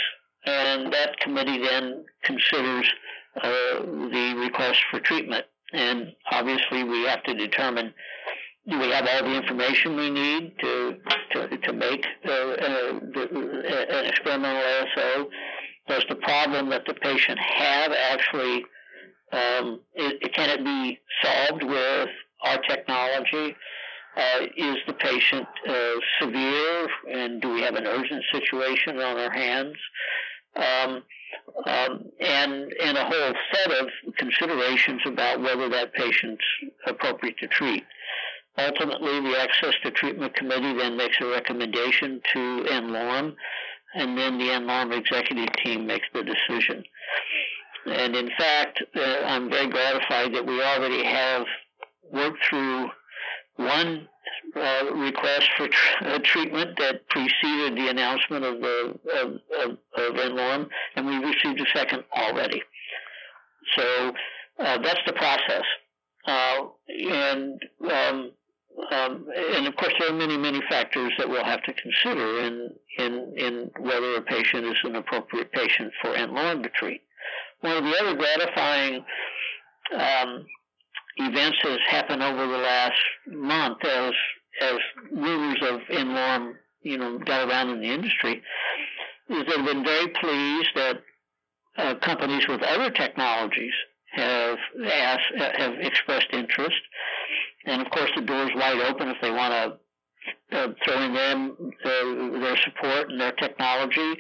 And 0.46 0.92
that 0.94 1.20
committee 1.20 1.60
then 1.60 2.06
considers 2.24 2.92
uh, 3.36 3.82
the 3.82 4.36
request 4.38 4.80
for 4.90 5.00
treatment. 5.00 5.46
And 5.74 6.14
obviously, 6.32 6.84
we 6.84 7.04
have 7.04 7.24
to 7.24 7.34
determine 7.34 7.94
do 8.70 8.78
we 8.78 8.90
have 8.92 9.08
all 9.08 9.24
the 9.24 9.36
information 9.36 9.96
we 9.96 10.10
need 10.10 10.54
to 10.60 10.98
to, 11.32 11.58
to 11.58 11.74
make 11.74 12.06
uh, 12.26 12.32
uh, 12.32 13.00
the, 13.14 14.04
experimental 14.08 14.62
ASO? 14.62 15.26
Does 15.88 16.06
the 16.10 16.16
problem 16.16 16.70
that 16.70 16.86
the 16.86 16.94
patient 16.94 17.40
have 17.40 17.92
actually 17.92 18.64
um, 19.32 19.80
it, 19.94 20.34
can 20.34 20.50
it 20.50 20.64
be 20.64 21.00
solved 21.24 21.64
with 21.64 22.10
our 22.44 22.58
technology? 22.70 23.56
Uh, 24.16 24.46
is 24.58 24.76
the 24.88 24.94
patient 24.94 25.48
uh, 25.70 25.94
severe, 26.20 26.88
and 27.14 27.42
do 27.42 27.54
we 27.54 27.62
have 27.62 27.76
an 27.76 27.88
urgent 27.88 28.22
situation 28.34 29.00
on 29.00 29.18
our 29.18 29.32
hands? 29.32 29.76
Um, 30.56 31.04
um, 31.66 32.06
and 32.20 32.74
and 32.82 32.98
a 32.98 33.06
whole 33.06 33.34
set 33.54 33.72
of 33.72 33.90
considerations 34.18 35.02
about 35.06 35.42
whether 35.42 35.70
that 35.70 35.94
patient's 35.94 36.44
appropriate 36.86 37.38
to 37.40 37.48
treat. 37.48 37.84
Ultimately, 38.58 39.22
the 39.22 39.40
Access 39.40 39.74
to 39.84 39.92
Treatment 39.92 40.36
Committee 40.36 40.74
then 40.74 40.98
makes 40.98 41.18
a 41.22 41.26
recommendation 41.26 42.22
to 42.34 42.66
n-Lorem, 42.70 43.36
and 43.96 44.18
then 44.18 44.38
the 44.38 44.52
n-Lorem 44.52 44.98
executive 44.98 45.50
team 45.64 45.88
makes 45.88 46.08
the 46.14 46.24
decision. 46.24 46.84
And 47.86 48.16
in 48.16 48.30
fact, 48.38 48.84
uh, 48.96 49.22
I'm 49.26 49.50
very 49.50 49.68
gratified 49.68 50.34
that 50.34 50.46
we 50.46 50.62
already 50.62 51.04
have 51.04 51.46
worked 52.12 52.44
through 52.50 52.90
one 53.56 54.08
uh, 54.56 54.94
request 54.94 55.50
for 55.58 55.68
tr- 55.68 56.06
uh, 56.06 56.20
treatment 56.24 56.78
that 56.78 57.08
preceded 57.10 57.78
the 57.78 57.88
announcement 57.90 58.44
of 58.44 58.60
the 58.60 59.00
of, 59.16 59.32
of, 59.64 59.78
of 59.96 60.68
and 60.96 61.06
we 61.06 61.16
received 61.18 61.60
a 61.60 61.78
second 61.78 62.04
already. 62.16 62.62
So 63.76 64.14
uh, 64.60 64.78
that's 64.80 65.02
the 65.06 65.14
process. 65.14 65.64
Uh, 66.26 66.66
and 66.88 67.62
um, 67.90 68.32
um, 68.92 69.28
and 69.36 69.68
of 69.68 69.76
course, 69.76 69.94
there 70.00 70.10
are 70.10 70.18
many, 70.18 70.38
many 70.38 70.62
factors 70.70 71.12
that 71.18 71.28
we'll 71.28 71.44
have 71.44 71.64
to 71.64 71.74
consider 71.74 72.42
in 72.42 72.70
in 72.98 73.34
in 73.38 73.72
whether 73.80 74.16
a 74.16 74.22
patient 74.22 74.66
is 74.66 74.78
an 74.84 74.96
appropriate 74.96 75.52
patient 75.52 75.92
for 76.02 76.16
n-Lorem 76.16 76.64
to 76.64 76.70
treat. 76.70 77.02
One 77.62 77.78
of 77.78 77.84
the 77.84 77.98
other 78.02 78.16
gratifying 78.16 79.06
um, 79.94 80.46
events 81.18 81.58
has 81.64 81.80
happened 81.88 82.24
over 82.24 82.48
the 82.48 82.58
last 82.58 83.02
month 83.28 83.84
as 83.84 84.14
as 84.62 84.78
rumors 85.12 85.60
of 85.62 85.82
n-Lorem, 85.90 86.54
you 86.82 86.98
know, 86.98 87.18
got 87.20 87.50
around 87.50 87.70
in 87.70 87.82
the 87.82 87.92
industry, 87.92 88.42
is 89.30 89.46
they've 89.48 89.66
been 89.66 89.84
very 89.84 90.08
pleased 90.10 90.70
that 90.76 91.02
uh, 91.78 91.96
companies 91.96 92.48
with 92.48 92.62
other 92.62 92.90
technologies 92.92 93.74
have 94.12 94.58
asked, 94.86 95.34
have 95.38 95.74
expressed 95.80 96.28
interest, 96.34 96.82
and 97.66 97.82
of 97.82 97.90
course 97.92 98.12
the 98.16 98.22
door 98.22 98.44
is 98.44 98.52
wide 98.56 98.82
open 98.82 99.08
if 99.08 99.18
they 99.22 99.32
want 99.32 99.54
to 99.54 100.58
uh, 100.58 100.68
throw 100.84 101.02
in 101.02 101.14
them 101.14 101.56
uh, 101.84 102.40
their 102.40 102.58
support 102.58 103.10
and 103.10 103.20
their 103.20 103.32
technology, 103.34 104.16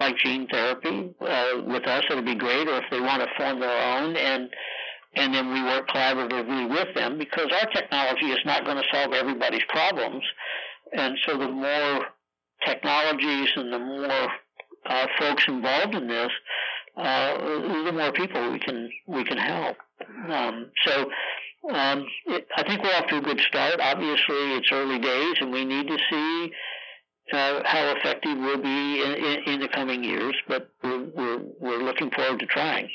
like 0.00 0.16
gene 0.18 0.46
therapy 0.48 1.14
uh, 1.20 1.62
with 1.66 1.86
us, 1.86 2.04
it 2.08 2.14
would 2.14 2.24
be 2.24 2.34
great. 2.34 2.68
Or 2.68 2.78
if 2.78 2.84
they 2.90 3.00
want 3.00 3.22
to 3.22 3.28
form 3.36 3.60
their 3.60 3.98
own 3.98 4.16
and 4.16 4.50
and 5.16 5.34
then 5.34 5.52
we 5.52 5.62
work 5.62 5.88
collaboratively 5.88 6.70
with 6.70 6.94
them 6.94 7.18
because 7.18 7.50
our 7.52 7.70
technology 7.70 8.26
is 8.26 8.40
not 8.44 8.64
going 8.64 8.76
to 8.76 8.84
solve 8.92 9.12
everybody's 9.12 9.64
problems. 9.68 10.22
And 10.92 11.16
so 11.26 11.38
the 11.38 11.48
more 11.48 12.06
technologies 12.64 13.48
and 13.56 13.72
the 13.72 13.78
more 13.78 14.28
uh, 14.86 15.06
folks 15.18 15.44
involved 15.48 15.94
in 15.94 16.08
this, 16.08 16.30
uh, 16.96 17.38
the 17.38 17.92
more 17.92 18.12
people 18.12 18.52
we 18.52 18.58
can 18.58 18.88
we 19.06 19.24
can 19.24 19.38
help. 19.38 19.76
Um, 20.30 20.70
so 20.84 21.10
um, 21.72 22.06
it, 22.26 22.46
I 22.56 22.62
think 22.62 22.82
we're 22.82 22.94
off 22.94 23.06
to 23.08 23.18
a 23.18 23.22
good 23.22 23.40
start. 23.40 23.80
Obviously, 23.80 24.56
it's 24.56 24.70
early 24.70 24.98
days, 24.98 25.36
and 25.40 25.50
we 25.50 25.64
need 25.64 25.88
to 25.88 25.98
see 26.10 26.52
uh, 27.32 27.62
how 27.64 27.94
effective 27.96 28.36
we'll 28.38 28.62
be 28.62 29.02
in, 29.02 29.12
in, 29.12 29.54
in 29.54 29.60
the 29.60 29.68
coming 29.68 30.04
years. 30.04 30.36
But 30.46 30.70
we're, 30.82 31.04
we're 31.04 31.40
we're 31.58 31.82
looking 31.82 32.10
forward 32.10 32.40
to 32.40 32.46
trying. 32.46 32.88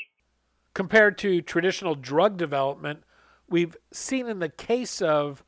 Compared 0.74 1.18
to 1.18 1.42
traditional 1.42 1.94
drug 1.94 2.36
development, 2.36 3.02
we've 3.48 3.76
seen 3.92 4.28
in 4.28 4.38
the 4.38 4.48
case 4.48 5.02
of 5.02 5.44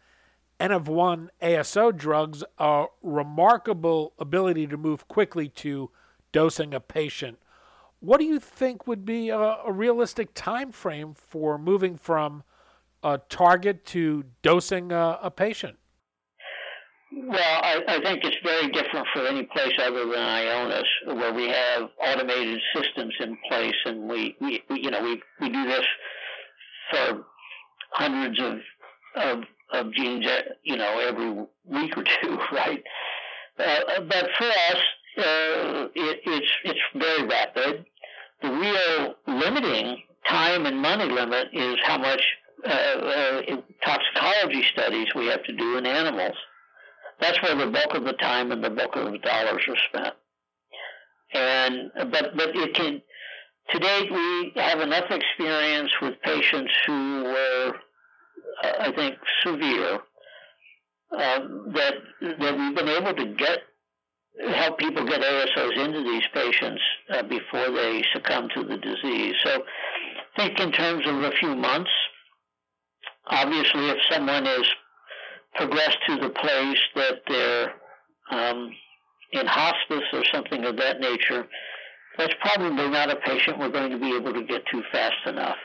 N 0.58 0.72
of 0.72 0.88
1 0.88 1.30
ASO 1.42 1.96
drugs 1.96 2.44
a 2.58 2.86
remarkable 3.02 4.12
ability 4.18 4.66
to 4.68 4.76
move 4.76 5.08
quickly 5.08 5.48
to 5.48 5.90
dosing 6.32 6.74
a 6.74 6.80
patient. 6.80 7.38
What 8.00 8.18
do 8.18 8.26
you 8.26 8.40
think 8.40 8.86
would 8.86 9.04
be 9.04 9.28
a, 9.28 9.38
a 9.38 9.72
realistic 9.72 10.34
time 10.34 10.72
frame 10.72 11.14
for 11.14 11.56
moving 11.56 11.96
from 11.96 12.42
a 13.02 13.18
target 13.28 13.84
to 13.86 14.24
dosing 14.42 14.90
a, 14.90 15.18
a 15.22 15.30
patient? 15.30 15.78
Well, 17.14 17.38
I, 17.62 17.82
I, 17.88 18.00
think 18.00 18.24
it's 18.24 18.36
very 18.42 18.68
different 18.68 19.06
for 19.12 19.26
any 19.26 19.42
place 19.42 19.74
other 19.78 20.06
than 20.06 20.18
Ionis, 20.18 20.86
where 21.06 21.34
we 21.34 21.48
have 21.48 21.90
automated 22.00 22.58
systems 22.74 23.12
in 23.20 23.36
place, 23.48 23.74
and 23.84 24.08
we, 24.08 24.34
we, 24.40 24.62
you 24.70 24.90
know, 24.90 25.02
we 25.02 25.20
we 25.38 25.50
do 25.50 25.64
this 25.66 25.84
for 26.90 27.24
hundreds 27.90 28.40
of 28.40 28.58
of, 29.16 29.44
of 29.74 29.92
genes, 29.92 30.26
you 30.64 30.76
know, 30.76 30.98
every 31.00 31.32
week 31.66 31.96
or 31.98 32.04
two, 32.04 32.38
right? 32.52 32.82
Uh, 33.58 34.00
but 34.08 34.30
for 34.38 34.46
us, 34.46 34.82
uh, 35.18 35.88
it, 35.94 36.20
it's 36.24 36.52
it's 36.64 36.80
very 36.94 37.26
rapid. 37.26 37.84
The 38.40 38.50
real 38.50 39.14
limiting 39.26 40.02
time 40.26 40.64
and 40.64 40.80
money 40.80 41.12
limit 41.12 41.48
is 41.52 41.76
how 41.84 41.98
much 41.98 42.22
uh, 42.64 42.68
uh 42.70 43.42
toxicology 43.84 44.64
studies 44.72 45.08
we 45.14 45.26
have 45.26 45.42
to 45.42 45.52
do 45.52 45.76
in 45.76 45.84
animals 45.84 46.36
that's 47.20 47.40
where 47.42 47.56
the 47.56 47.70
bulk 47.70 47.94
of 47.94 48.04
the 48.04 48.14
time 48.14 48.52
and 48.52 48.62
the 48.62 48.70
bulk 48.70 48.96
of 48.96 49.12
the 49.12 49.18
dollars 49.18 49.62
are 49.68 49.76
spent. 49.88 50.14
And 51.34 51.90
but 52.10 52.36
but 52.36 52.50
it 52.54 52.74
can. 52.74 53.02
To 53.70 53.78
date, 53.78 54.10
we 54.10 54.52
have 54.56 54.80
enough 54.80 55.04
experience 55.08 55.90
with 56.02 56.20
patients 56.22 56.72
who 56.84 57.22
were, 57.24 57.72
uh, 58.64 58.72
I 58.80 58.92
think, 58.92 59.14
severe 59.44 60.00
um, 61.12 61.72
that 61.74 61.94
that 62.38 62.58
we've 62.58 62.74
been 62.74 62.88
able 62.88 63.14
to 63.14 63.34
get 63.34 63.60
help 64.54 64.78
people 64.78 65.06
get 65.06 65.20
ASOs 65.20 65.84
into 65.84 66.02
these 66.02 66.24
patients 66.34 66.82
uh, 67.10 67.22
before 67.22 67.70
they 67.70 68.02
succumb 68.12 68.48
to 68.54 68.64
the 68.64 68.78
disease. 68.78 69.34
So, 69.44 69.62
think 70.36 70.58
in 70.58 70.72
terms 70.72 71.06
of 71.06 71.16
a 71.22 71.32
few 71.38 71.54
months. 71.54 71.90
Obviously, 73.26 73.88
if 73.88 73.98
someone 74.10 74.46
is 74.46 74.66
progress 75.54 75.94
to 76.06 76.16
the 76.16 76.30
place 76.30 76.78
that 76.94 77.22
they're 77.28 77.72
um, 78.30 78.72
in 79.32 79.46
hospice 79.46 80.04
or 80.12 80.22
something 80.32 80.64
of 80.64 80.76
that 80.76 81.00
nature, 81.00 81.46
that's 82.18 82.34
probably 82.40 82.88
not 82.88 83.10
a 83.10 83.16
patient 83.16 83.58
we're 83.58 83.70
going 83.70 83.90
to 83.90 83.98
be 83.98 84.14
able 84.14 84.32
to 84.32 84.42
get 84.44 84.64
to 84.66 84.82
fast 84.92 85.26
enough. 85.26 85.56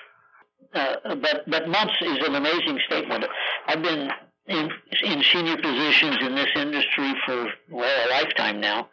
Uh, 0.74 1.16
but 1.16 1.44
but 1.48 1.68
months 1.68 1.94
is 2.02 2.18
an 2.28 2.36
amazing 2.36 2.80
statement. 2.86 3.26
I've 3.68 3.82
been 3.82 4.10
in, 4.48 4.70
in 5.04 5.24
senior 5.24 5.56
positions 5.56 6.18
in 6.22 6.36
this 6.36 6.50
industry 6.56 7.14
for 7.26 7.48
well 7.70 8.08
a 8.08 8.12
lifetime 8.12 8.60
now, 8.60 8.90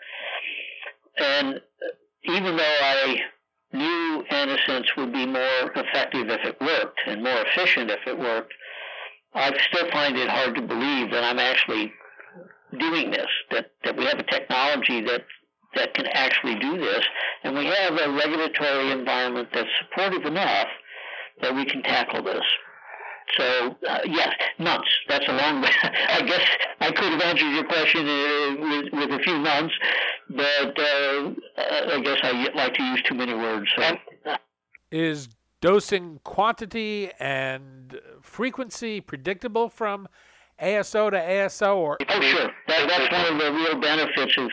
and 1.19 1.61
even 2.25 2.57
though 2.57 2.77
I 2.81 3.21
knew 3.73 4.25
antisense 4.31 4.87
would 4.97 5.13
be 5.13 5.27
more 5.27 5.73
effective 5.75 6.29
if 6.29 6.45
it 6.45 6.61
worked 6.61 7.01
and 7.07 7.23
more 7.23 7.45
efficient 7.47 7.91
if 7.91 8.07
it 8.07 8.19
worked, 8.19 8.55
I 9.35 9.53
still 9.71 9.91
find 9.91 10.17
it 10.17 10.29
hard 10.29 10.55
to 10.55 10.63
believe 10.63 11.11
that 11.11 11.25
I'm 11.25 11.39
actually 11.39 11.93
doing 12.79 13.11
this, 13.11 13.29
that, 13.51 13.71
that 13.85 13.97
we 13.97 14.05
have 14.05 14.19
a 14.19 14.25
technology 14.25 15.01
that, 15.03 15.23
that 15.75 15.95
can 15.95 16.07
actually 16.07 16.57
do 16.59 16.79
this, 16.79 17.05
and 17.43 17.57
we 17.57 17.67
have 17.67 17.99
a 17.99 18.13
regulatory 18.13 18.93
environment 18.93 19.49
that's 19.53 19.69
supportive 19.83 20.25
enough 20.25 20.69
that 21.43 21.55
we 21.55 21.65
can 21.65 21.83
tackle 21.83 22.23
this. 22.23 22.45
So, 23.37 23.77
uh, 23.89 23.99
yes, 24.05 24.33
months. 24.59 24.89
That's 25.09 25.27
a 25.27 25.33
long 25.33 25.63
way. 25.63 25.71
I 25.83 26.23
guess 26.23 26.47
I 26.81 26.93
could 26.93 27.13
have 27.13 27.23
answered 27.23 27.51
your 27.51 27.65
question 27.65 28.07
uh, 28.07 28.57
with, 28.61 28.93
with 28.93 29.21
a 29.21 29.23
few 29.25 29.39
months, 29.39 29.75
but 30.29 30.79
uh, 30.79 31.31
I 31.57 32.01
guess 32.05 32.19
I 32.23 32.49
like 32.55 32.75
to 32.75 32.83
use 32.83 33.03
too 33.09 33.15
many 33.15 33.35
words. 33.35 33.67
So. 33.77 33.97
Is 34.93 35.29
dosing 35.65 36.21
quantity 36.25 37.11
and 37.19 37.99
frequency 38.21 39.01
predictable 39.01 39.71
from 39.71 40.07
ASO 40.63 41.11
to 41.11 41.17
ASO? 41.17 41.77
Or 41.77 41.97
oh, 42.07 42.21
sure. 42.21 42.51
That, 42.69 42.87
that's 42.87 43.11
one 43.11 43.33
of 43.33 43.39
the 43.41 43.51
real 43.51 43.81
benefits 43.81 44.37
of 44.37 44.51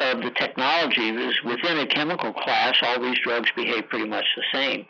of 0.00 0.22
the 0.22 0.30
technology 0.30 1.08
is 1.08 1.34
within 1.44 1.78
a 1.78 1.86
chemical 1.86 2.32
class, 2.32 2.76
all 2.82 3.02
these 3.02 3.18
drugs 3.24 3.50
behave 3.56 3.88
pretty 3.88 4.06
much 4.06 4.24
the 4.36 4.44
same. 4.52 4.86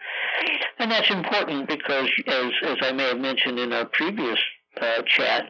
And 0.78 0.90
that's 0.90 1.08
important 1.08 1.66
because, 1.66 2.10
as, 2.26 2.50
as 2.62 2.76
I 2.82 2.92
may 2.92 3.04
have 3.04 3.18
mentioned 3.18 3.58
in 3.58 3.72
our 3.72 3.86
previous 3.86 4.38
uh, 4.78 5.00
chat, 5.06 5.48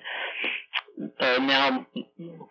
uh, 1.18 1.38
now 1.40 1.86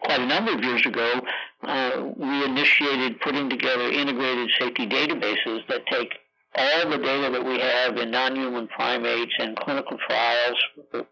quite 0.02 0.20
a 0.20 0.26
number 0.26 0.52
of 0.52 0.62
years 0.62 0.86
ago, 0.86 1.22
uh, 1.64 2.08
we 2.18 2.44
initiated 2.44 3.22
putting 3.22 3.50
together 3.50 3.90
integrated 3.90 4.50
safety 4.60 4.86
databases 4.86 5.66
that 5.70 5.86
take 5.90 6.12
all 6.58 6.90
the 6.90 6.98
data 6.98 7.30
that 7.32 7.46
we 7.46 7.60
have 7.60 7.98
in 7.98 8.12
non-human 8.12 8.68
primates 8.68 9.34
and 9.40 9.56
clinical 9.58 9.98
trials, 10.08 10.58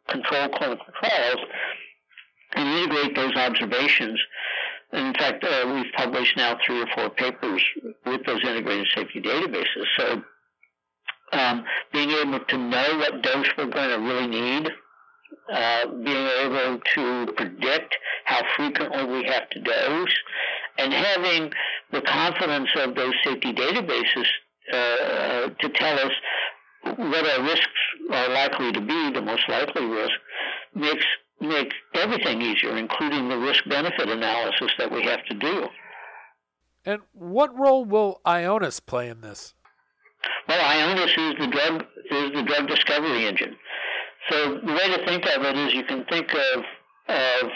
controlled 0.09 0.53
clinical 0.53 0.85
trials, 0.99 1.39
and 2.55 2.67
integrate 2.67 3.15
those 3.15 3.35
observations 3.35 4.19
And 4.91 5.07
in 5.07 5.13
fact, 5.13 5.43
uh, 5.43 5.73
we've 5.73 5.91
published 5.93 6.37
now 6.37 6.57
three 6.65 6.81
or 6.81 6.87
four 6.95 7.09
papers 7.09 7.63
with 8.05 8.25
those 8.25 8.43
integrated 8.43 8.87
safety 8.95 9.21
databases. 9.21 9.85
So 9.97 10.23
um, 11.33 11.65
being 11.91 12.11
able 12.11 12.39
to 12.39 12.57
know 12.57 12.97
what 12.97 13.21
dose 13.21 13.47
we're 13.57 13.65
going 13.65 13.89
to 13.89 13.97
really 13.97 14.27
need, 14.27 14.69
uh, 15.51 15.87
being 15.87 16.27
able 16.43 16.79
to 16.95 17.33
predict 17.33 17.95
how 18.25 18.41
frequently 18.55 19.05
we 19.05 19.23
have 19.25 19.49
to 19.49 19.59
dose, 19.59 20.15
and 20.77 20.93
having 20.93 21.51
the 21.91 22.01
confidence 22.01 22.69
of 22.77 22.95
those 22.95 23.13
safety 23.23 23.53
databases 23.53 24.25
uh, 24.71 25.49
to 25.59 25.69
tell 25.69 25.99
us 25.99 26.11
what 26.83 27.29
our 27.29 27.43
risks 27.43 27.67
are 28.11 28.29
likely 28.29 28.71
to 28.71 28.81
be, 28.81 29.11
the 29.11 29.21
most 29.21 29.43
likely 29.49 29.85
risk, 29.85 30.13
makes 30.73 31.05
makes 31.41 31.75
everything 31.93 32.41
easier, 32.41 32.77
including 32.77 33.27
the 33.27 33.37
risk 33.37 33.67
benefit 33.67 34.07
analysis 34.09 34.71
that 34.77 34.91
we 34.91 35.03
have 35.03 35.23
to 35.25 35.33
do. 35.33 35.67
And 36.85 37.01
what 37.13 37.57
role 37.57 37.83
will 37.83 38.21
Ionis 38.25 38.83
play 38.85 39.09
in 39.09 39.21
this? 39.21 39.53
Well, 40.47 40.59
Ionis 40.59 41.17
is 41.17 41.39
the 41.39 41.47
drug 41.47 41.85
is 42.11 42.31
the 42.31 42.43
drug 42.43 42.67
discovery 42.67 43.25
engine. 43.25 43.55
So 44.29 44.59
the 44.65 44.73
way 44.73 44.95
to 44.95 45.05
think 45.05 45.25
of 45.25 45.43
it 45.43 45.57
is 45.57 45.73
you 45.73 45.83
can 45.83 46.05
think 46.05 46.31
of 46.33 46.63
of 47.07 47.51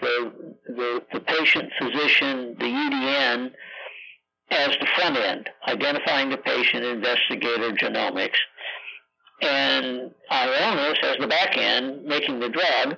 the 0.00 0.32
the, 0.68 1.02
the 1.12 1.20
patient, 1.20 1.70
physician, 1.80 2.56
the 2.58 2.66
UDN 2.66 3.50
as 4.50 4.70
the 4.80 4.86
front 4.94 5.16
end, 5.16 5.48
identifying 5.66 6.30
the 6.30 6.36
patient, 6.36 6.84
investigator, 6.84 7.72
genomics, 7.72 8.38
and 9.42 10.10
Ionis 10.30 11.02
as 11.02 11.16
the 11.18 11.26
back 11.26 11.56
end, 11.56 12.04
making 12.04 12.40
the 12.40 12.48
drug, 12.48 12.96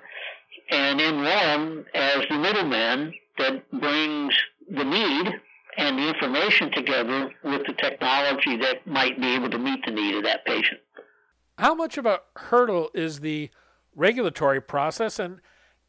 and 0.71 1.01
N1 1.01 1.85
as 1.95 2.25
the 2.29 2.39
middleman 2.39 3.15
that 3.39 3.71
brings 3.71 4.35
the 4.71 4.85
need 4.85 5.33
and 5.79 5.99
the 5.99 6.09
information 6.09 6.71
together 6.73 7.33
with 7.45 7.67
the 7.67 7.73
technology 7.75 8.57
that 8.57 8.87
might 8.87 9.19
be 9.21 9.35
able 9.35 9.49
to 9.51 9.59
meet 9.59 9.85
the 9.85 9.93
need 9.93 10.17
of 10.17 10.25
that 10.25 10.45
patient. 10.45 10.81
How 11.57 11.75
much 11.75 11.97
of 11.99 12.07
a 12.07 12.21
hurdle 12.37 12.91
is 12.95 13.21
the 13.21 13.51
regulatory 13.95 14.61
process, 14.61 15.19
and 15.19 15.41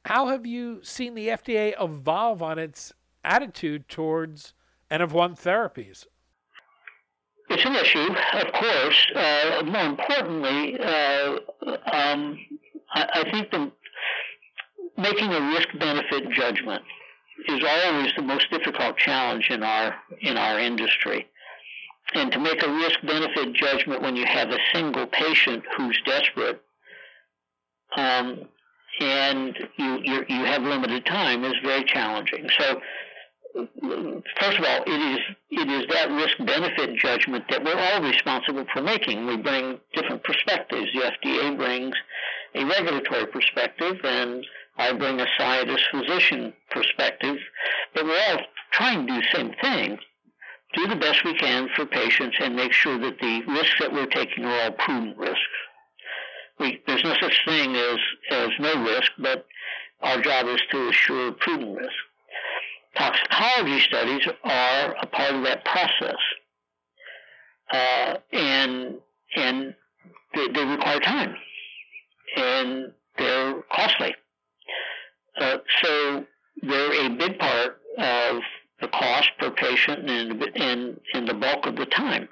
how 0.06 0.28
have 0.28 0.45
you 0.45 0.80
seen 0.84 1.15
the 1.15 1.28
FDA 1.28 1.74
evolve 1.80 2.41
on 2.41 2.58
its 2.58 2.93
attitude 3.24 3.89
towards 3.89 4.54
N 4.91 5.02
of 5.02 5.13
one 5.13 5.36
therapies? 5.36 6.06
It's 7.49 7.65
an 7.65 7.75
issue, 7.75 8.13
of 8.34 8.54
course. 8.54 9.12
Uh, 9.15 9.63
more 9.65 9.86
importantly, 9.86 10.80
uh, 10.80 11.38
um, 11.91 12.38
I, 12.93 13.10
I, 13.13 13.32
think 13.32 13.49
the, 13.52 13.71
making 14.97 15.34
a 15.34 15.41
risk-benefit 15.41 16.32
judgment 16.32 16.84
is 17.47 17.63
always 17.67 18.12
the 18.15 18.21
most 18.21 18.49
difficult 18.52 18.97
challenge 18.97 19.47
in 19.49 19.63
our 19.63 19.95
in 20.21 20.38
our 20.38 20.60
industry. 20.60 21.28
And 22.13 22.32
to 22.32 22.39
make 22.39 22.63
a 22.63 22.71
risk-benefit 22.71 23.54
judgment 23.54 24.02
when 24.02 24.15
you 24.15 24.25
have 24.25 24.49
a 24.49 24.58
single 24.73 25.08
patient 25.08 25.63
who's 25.78 25.99
desperate, 26.06 26.62
um, 27.95 28.47
and 28.99 29.58
you, 29.78 29.99
you 30.04 30.25
you 30.28 30.45
have 30.45 30.62
limited 30.63 31.06
time 31.06 31.43
is 31.45 31.54
very 31.63 31.84
challenging. 31.84 32.47
So 32.60 32.82
first 34.39 34.60
of 34.60 34.65
all, 34.65 34.84
it 34.86 35.02
is 35.02 35.19
it 35.52 35.69
is 35.69 35.88
that 35.91 36.12
risk 36.12 36.38
benefit 36.39 36.98
judgment 36.98 37.45
that 37.50 37.63
we're 37.63 37.80
all 37.80 38.02
responsible 38.02 38.65
for 38.74 38.82
making. 38.82 39.26
We 39.26 39.38
bring 39.38 39.80
different 39.93 40.24
perspectives. 40.24 40.88
The 40.93 41.12
FDA 41.12 41.58
brings 41.58 41.95
a 42.56 42.63
regulatory 42.65 43.28
perspective, 43.28 43.98
and 44.04 44.45
I 44.78 44.93
bring 44.93 45.19
a 45.19 45.28
scientist 45.38 45.84
physician 45.91 46.54
perspective. 46.72 47.38
But 47.93 48.06
we're 48.06 48.24
all 48.30 48.39
trying 48.72 49.08
to 49.08 49.13
do 49.13 49.19
the 49.19 49.28
same 49.38 49.54
thing. 49.62 50.00
Do 50.76 50.88
the 50.88 50.95
best 50.95 51.24
we 51.24 51.34
can 51.34 51.67
for 51.76 51.86
patients 51.86 52.38
and 52.39 52.56
make 52.56 52.74
sure 52.74 53.00
that 53.00 53.19
the 53.19 53.41
risks 53.48 53.80
that 53.80 53.91
we're 53.91 54.06
taking 54.06 54.45
are 54.45 54.62
all 54.62 54.72
prudent 54.72 55.17
risks. 55.17 55.58
We, 56.60 56.82
there's 56.86 57.04
no 57.04 57.15
such 57.19 57.41
thing 57.45 57.76
as, 57.76 57.98
as 58.30 58.50
no 58.60 58.84
risk, 58.84 59.12
but 59.17 59.45
our 60.02 60.22
job 60.22 60.48
is 60.48 60.62
to 60.72 60.89
assure 60.89 61.32
prudent 61.32 61.78
risk 61.78 61.95
toxicology 62.97 63.80
studies 63.82 64.28
are 64.43 64.95
a 65.02 65.06
part 65.08 65.34
of 65.36 65.43
that 65.43 65.65
process. 65.65 66.17
Uh, 67.71 68.15
and 68.32 68.95
and 69.36 69.75
they, 70.34 70.47
they, 70.47 70.65
require 70.65 70.99
time, 70.99 71.36
and 72.36 72.91
they're 73.17 73.62
costly. 73.71 74.15
Uh, 75.39 75.58
so 75.84 76.25
they're 76.63 77.06
a 77.06 77.10
big 77.10 77.38
part 77.38 77.78
of 77.99 78.41
the 78.82 78.88
cost 78.88 79.30
per 79.38 79.52
patient 79.52 80.10
and 80.10 80.41
and, 80.56 80.99
and 81.13 81.28
the 81.28 81.34
bulk 81.36 81.67
of 81.67 81.75
the 81.75 81.86
time. 81.86 82.28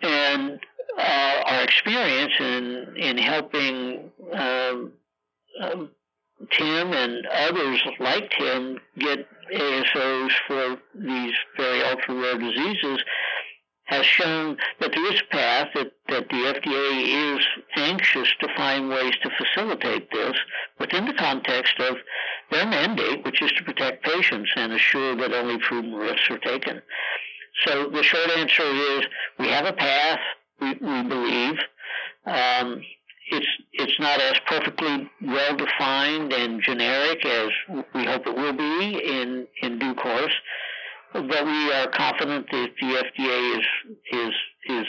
And 0.00 0.60
uh, 0.98 1.42
our 1.44 1.62
experience 1.62 2.32
in 2.38 2.94
in 2.96 3.18
helping 3.18 4.10
um, 4.32 4.92
um, 5.60 5.90
Tim 6.50 6.92
and 6.92 7.26
others 7.26 7.82
like 7.98 8.30
Tim 8.38 8.78
get 8.98 9.26
ASOs 9.52 10.32
for 10.46 10.76
these 10.94 11.34
very 11.56 11.82
ultra 11.82 12.14
rare 12.14 12.38
diseases 12.38 13.02
has 13.86 14.04
shown 14.04 14.56
that 14.80 14.90
there 14.92 15.12
is 15.12 15.20
a 15.20 15.34
path 15.34 15.68
that, 15.74 15.92
that 16.08 16.28
the 16.28 16.36
FDA 16.36 17.36
is 17.36 17.46
anxious 17.76 18.28
to 18.40 18.48
find 18.56 18.88
ways 18.88 19.14
to 19.22 19.30
facilitate 19.38 20.10
this 20.10 20.36
within 20.80 21.06
the 21.06 21.14
context 21.14 21.78
of 21.78 21.96
their 22.50 22.66
mandate, 22.66 23.24
which 23.24 23.40
is 23.40 23.52
to 23.52 23.64
protect 23.64 24.04
patients 24.04 24.50
and 24.56 24.72
assure 24.72 25.14
that 25.16 25.32
only 25.32 25.58
prudent 25.58 25.94
risks 25.94 26.28
are 26.30 26.38
taken. 26.38 26.82
So 27.64 27.88
the 27.90 28.02
short 28.02 28.28
answer 28.30 28.64
is 28.64 29.06
we 29.38 29.48
have 29.48 29.66
a 29.66 29.72
path, 29.72 30.20
we, 30.60 30.70
we 30.72 31.02
believe. 31.04 31.54
Um, 32.26 32.82
it's 33.30 33.46
it's 33.72 33.98
not 33.98 34.20
as 34.20 34.34
perfectly 34.46 35.10
well 35.22 35.56
defined 35.56 36.32
and 36.32 36.62
generic 36.62 37.24
as 37.24 37.50
we 37.94 38.04
hope 38.04 38.26
it 38.26 38.34
will 38.34 38.52
be 38.52 39.00
in 39.04 39.46
in 39.62 39.78
due 39.78 39.94
course, 39.94 40.34
but 41.12 41.44
we 41.44 41.72
are 41.72 41.88
confident 41.88 42.46
that 42.50 42.68
the 42.80 42.86
FDA 42.86 43.58
is 43.58 43.64
is 44.12 44.34
is 44.68 44.86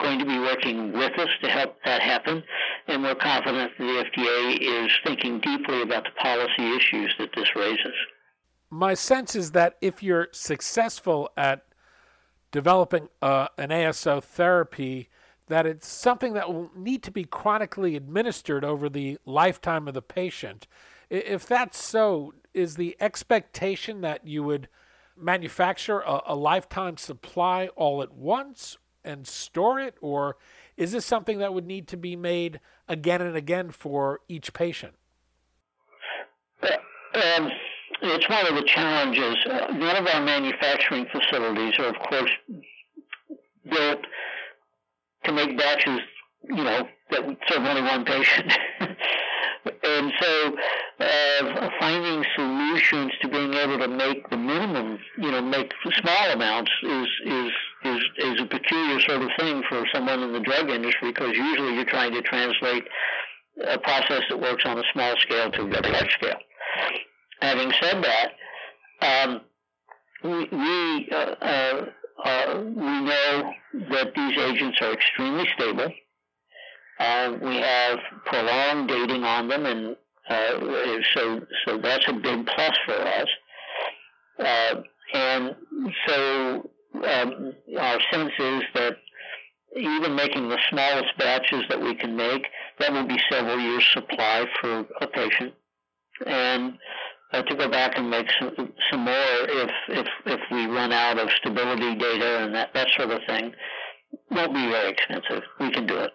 going 0.00 0.18
to 0.18 0.24
be 0.24 0.38
working 0.38 0.92
with 0.92 1.18
us 1.18 1.28
to 1.42 1.50
help 1.50 1.76
that 1.84 2.00
happen, 2.00 2.42
and 2.86 3.02
we're 3.02 3.14
confident 3.14 3.72
that 3.78 4.06
the 4.14 4.20
FDA 4.20 4.84
is 4.84 4.92
thinking 5.04 5.40
deeply 5.40 5.82
about 5.82 6.04
the 6.04 6.10
policy 6.22 6.76
issues 6.76 7.14
that 7.18 7.30
this 7.34 7.48
raises. 7.56 7.94
My 8.70 8.94
sense 8.94 9.34
is 9.34 9.52
that 9.52 9.76
if 9.80 10.02
you're 10.02 10.28
successful 10.32 11.30
at 11.36 11.64
developing 12.52 13.08
uh, 13.22 13.48
an 13.56 13.70
ASO 13.70 14.22
therapy 14.22 15.08
that 15.48 15.66
it's 15.66 15.88
something 15.88 16.34
that 16.34 16.52
will 16.52 16.70
need 16.76 17.02
to 17.04 17.10
be 17.10 17.24
chronically 17.24 17.96
administered 17.96 18.64
over 18.64 18.88
the 18.88 19.18
lifetime 19.24 19.88
of 19.88 19.94
the 19.94 20.02
patient. 20.02 20.66
If 21.10 21.46
that's 21.46 21.82
so, 21.82 22.34
is 22.54 22.76
the 22.76 22.96
expectation 23.00 24.00
that 24.02 24.26
you 24.26 24.42
would 24.42 24.68
manufacture 25.16 26.00
a, 26.00 26.20
a 26.26 26.34
lifetime 26.34 26.96
supply 26.96 27.68
all 27.76 28.02
at 28.02 28.12
once 28.12 28.76
and 29.04 29.26
store 29.26 29.80
it, 29.80 29.94
or 30.00 30.36
is 30.76 30.92
this 30.92 31.06
something 31.06 31.38
that 31.38 31.54
would 31.54 31.66
need 31.66 31.88
to 31.88 31.96
be 31.96 32.14
made 32.14 32.60
again 32.88 33.22
and 33.22 33.36
again 33.36 33.70
for 33.70 34.20
each 34.28 34.52
patient? 34.52 34.94
Um, 36.62 37.50
it's 38.02 38.28
one 38.28 38.46
of 38.46 38.54
the 38.54 38.68
challenges. 38.68 39.36
Uh, 39.46 39.72
none 39.72 39.96
of 39.96 40.06
our 40.06 40.20
manufacturing 40.20 41.06
facilities 41.10 41.74
are, 41.78 41.86
of 41.86 41.96
course, 42.08 42.30
built 43.68 44.04
to 45.28 45.34
make 45.34 45.56
batches, 45.56 46.00
you 46.44 46.64
know, 46.64 46.88
that 47.10 47.26
would 47.26 47.36
serve 47.46 47.64
only 47.64 47.82
one 47.82 48.04
patient. 48.04 48.52
and 48.80 50.12
so 50.20 50.56
uh, 51.00 51.70
finding 51.78 52.24
solutions 52.34 53.12
to 53.22 53.28
being 53.28 53.54
able 53.54 53.78
to 53.78 53.88
make 53.88 54.28
the 54.30 54.36
minimum, 54.36 54.98
you 55.18 55.30
know, 55.30 55.42
make 55.42 55.72
small 56.00 56.30
amounts 56.30 56.70
is, 56.82 57.06
is, 57.26 57.50
is, 57.84 58.00
is 58.18 58.40
a 58.40 58.46
peculiar 58.46 59.00
sort 59.00 59.22
of 59.22 59.30
thing 59.38 59.62
for 59.68 59.84
someone 59.92 60.22
in 60.22 60.32
the 60.32 60.40
drug 60.40 60.70
industry 60.70 61.12
because 61.12 61.36
usually 61.36 61.74
you're 61.74 61.84
trying 61.84 62.12
to 62.12 62.22
translate 62.22 62.84
a 63.66 63.78
process 63.78 64.22
that 64.28 64.40
works 64.40 64.64
on 64.64 64.78
a 64.78 64.82
small 64.92 65.14
scale 65.20 65.50
to 65.50 65.62
a 65.62 65.82
large 65.90 66.12
scale. 66.12 66.38
Having 67.40 67.72
said 67.80 68.04
that, 68.04 68.32
um, 69.00 69.40
we, 70.24 70.48
we 70.50 71.08
uh, 71.12 71.34
uh, 71.40 71.84
uh, 72.24 72.62
we 72.64 73.00
know 73.00 73.52
that 73.90 74.12
these 74.14 74.38
agents 74.38 74.78
are 74.80 74.92
extremely 74.92 75.48
stable. 75.56 75.92
Uh, 76.98 77.36
we 77.40 77.56
have 77.56 77.98
prolonged 78.24 78.88
dating 78.88 79.22
on 79.24 79.48
them, 79.48 79.66
and 79.66 79.96
uh, 80.28 81.00
so 81.14 81.40
so 81.64 81.78
that's 81.78 82.08
a 82.08 82.12
big 82.12 82.46
plus 82.46 82.76
for 82.84 82.92
us. 82.92 83.28
Uh, 84.38 84.74
and 85.14 85.56
so 86.06 86.70
um, 86.94 87.52
our 87.78 87.98
sense 88.10 88.32
is 88.38 88.62
that 88.74 88.96
even 89.76 90.14
making 90.14 90.48
the 90.48 90.58
smallest 90.70 91.16
batches 91.18 91.62
that 91.68 91.80
we 91.80 91.94
can 91.94 92.16
make, 92.16 92.46
that 92.78 92.92
will 92.92 93.06
be 93.06 93.18
several 93.30 93.58
years' 93.58 93.88
supply 93.92 94.44
for 94.60 94.86
a 95.00 95.06
patient. 95.06 95.54
And 96.26 96.78
uh, 97.32 97.42
to 97.42 97.54
go 97.54 97.68
back 97.68 97.96
and 97.96 98.10
make 98.10 98.26
some, 98.38 98.72
some 98.90 99.00
more 99.00 99.14
if, 99.14 99.70
if, 99.88 100.06
if 100.26 100.40
we 100.50 100.66
run 100.66 100.92
out 100.92 101.18
of 101.18 101.28
stability 101.40 101.94
data 101.96 102.44
and 102.44 102.54
that, 102.54 102.72
that 102.74 102.88
sort 102.96 103.10
of 103.10 103.20
thing. 103.26 103.52
Won't 104.30 104.54
be 104.54 104.66
very 104.68 104.90
expensive. 104.90 105.42
We 105.60 105.70
can 105.70 105.86
do 105.86 105.96
it. 105.96 106.10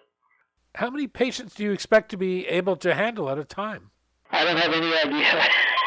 How 0.74 0.90
many 0.90 1.06
patients 1.06 1.54
do 1.54 1.62
you 1.62 1.72
expect 1.72 2.10
to 2.10 2.16
be 2.16 2.46
able 2.48 2.76
to 2.76 2.94
handle 2.94 3.30
at 3.30 3.38
a 3.38 3.44
time? 3.44 3.90
I 4.32 4.44
don't 4.44 4.56
have 4.56 4.72
any 4.72 4.92
idea. 4.92 5.42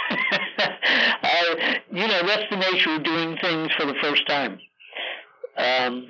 I, 1.23 1.81
you 1.91 2.07
know, 2.07 2.21
that's 2.25 2.49
the 2.49 2.55
nature 2.55 2.95
of 2.95 3.03
doing 3.03 3.37
things 3.41 3.71
for 3.77 3.85
the 3.85 3.95
first 4.01 4.25
time. 4.27 4.59
Um, 5.57 6.07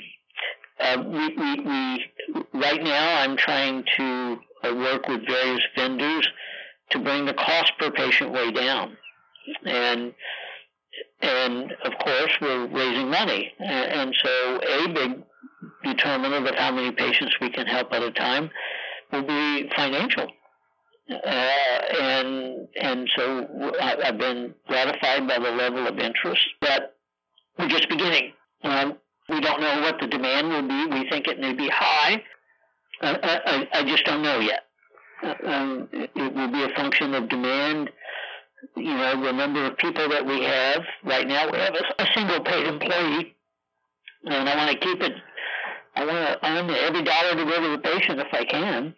uh, 0.80 1.04
we, 1.04 1.36
we, 1.36 1.60
we, 1.62 2.06
right 2.54 2.84
now, 2.84 3.22
I'm 3.22 3.36
trying 3.38 3.84
to 3.98 4.38
uh, 4.64 4.76
work 4.76 5.08
with 5.08 5.26
various 5.26 5.64
vendors 5.76 6.28
to 6.92 7.00
bring 7.00 7.26
the 7.26 7.34
cost 7.34 7.72
per 7.80 7.90
patient 7.92 8.32
way 8.32 8.52
down, 8.52 8.98
and 9.66 10.14
and 11.22 11.72
of 11.84 11.94
course 12.04 12.32
we're 12.42 12.68
raising 12.68 13.10
money, 13.10 13.52
and 13.60 14.16
so 14.24 14.60
a 14.62 14.88
big 14.88 15.24
determinant 15.84 16.48
of 16.48 16.56
how 16.56 16.72
many 16.72 16.92
patients 16.92 17.36
we 17.42 17.50
can 17.50 17.66
help 17.66 17.92
at 17.94 18.04
a 18.04 18.12
time 18.12 18.50
will 19.12 19.24
be 19.24 19.70
financial. 19.76 20.28
Uh, 21.10 21.50
and 22.02 22.68
and 22.82 23.10
so 23.16 23.74
I've 23.82 24.18
been 24.18 24.54
gratified 24.68 25.28
by 25.28 25.40
the 25.40 25.52
level 25.52 25.88
of 25.88 25.98
interest, 26.00 26.42
but 26.60 26.98
we're 27.58 27.70
just 27.70 27.88
beginning. 27.90 28.34
Um, 28.64 28.98
we 29.30 29.40
don't 29.40 29.62
know 29.62 29.82
what 29.82 30.00
the 30.00 30.08
demand 30.08 30.50
will 30.50 30.68
be. 30.68 30.86
We 30.94 31.10
think 31.10 31.28
it 31.28 31.40
may 31.40 31.54
be 31.54 31.70
high. 31.70 32.24
Uh, 33.02 33.18
I, 33.22 33.68
I, 33.74 33.84
just 33.84 34.06
don't 34.06 34.24
know 34.24 34.40
yet. 34.40 34.64
Uh, 35.22 35.34
um, 35.46 35.90
it 35.92 36.12
will 36.16 36.52
be 36.52 36.64
a 36.64 36.70
function 36.76 37.14
of 37.14 37.30
demand. 37.30 37.90
You 38.76 38.84
know, 38.84 39.24
the 39.24 39.32
number 39.32 39.66
of 39.66 39.78
people 39.78 40.10
that 40.10 40.26
we 40.26 40.44
have 40.44 40.82
right 41.04 41.28
now. 41.28 41.50
We 41.52 41.58
have 41.58 41.76
a, 41.76 42.02
a 42.02 42.08
single 42.16 42.40
paid 42.42 42.66
employee, 42.66 43.36
and 44.26 44.50
I 44.50 44.56
want 44.56 44.72
to 44.72 44.78
keep 44.78 45.02
it. 45.02 45.14
I 45.96 46.06
want 46.06 46.18
to 46.18 46.48
earn 46.48 46.70
every 46.70 47.04
dollar 47.04 47.36
to 47.36 47.46
go 47.46 47.62
to 47.62 47.70
the 47.70 47.78
patient 47.80 48.20
if 48.20 48.28
I 48.32 48.46
can, 48.46 48.96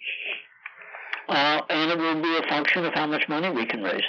uh, 1.28 1.62
and 1.70 1.92
it 1.92 1.98
will 1.98 2.22
be 2.22 2.38
a 2.38 2.50
function 2.50 2.86
of 2.86 2.94
how 2.94 3.08
much 3.08 3.28
money 3.30 3.50
we 3.50 3.66
can 3.66 3.84
raise. 3.84 4.04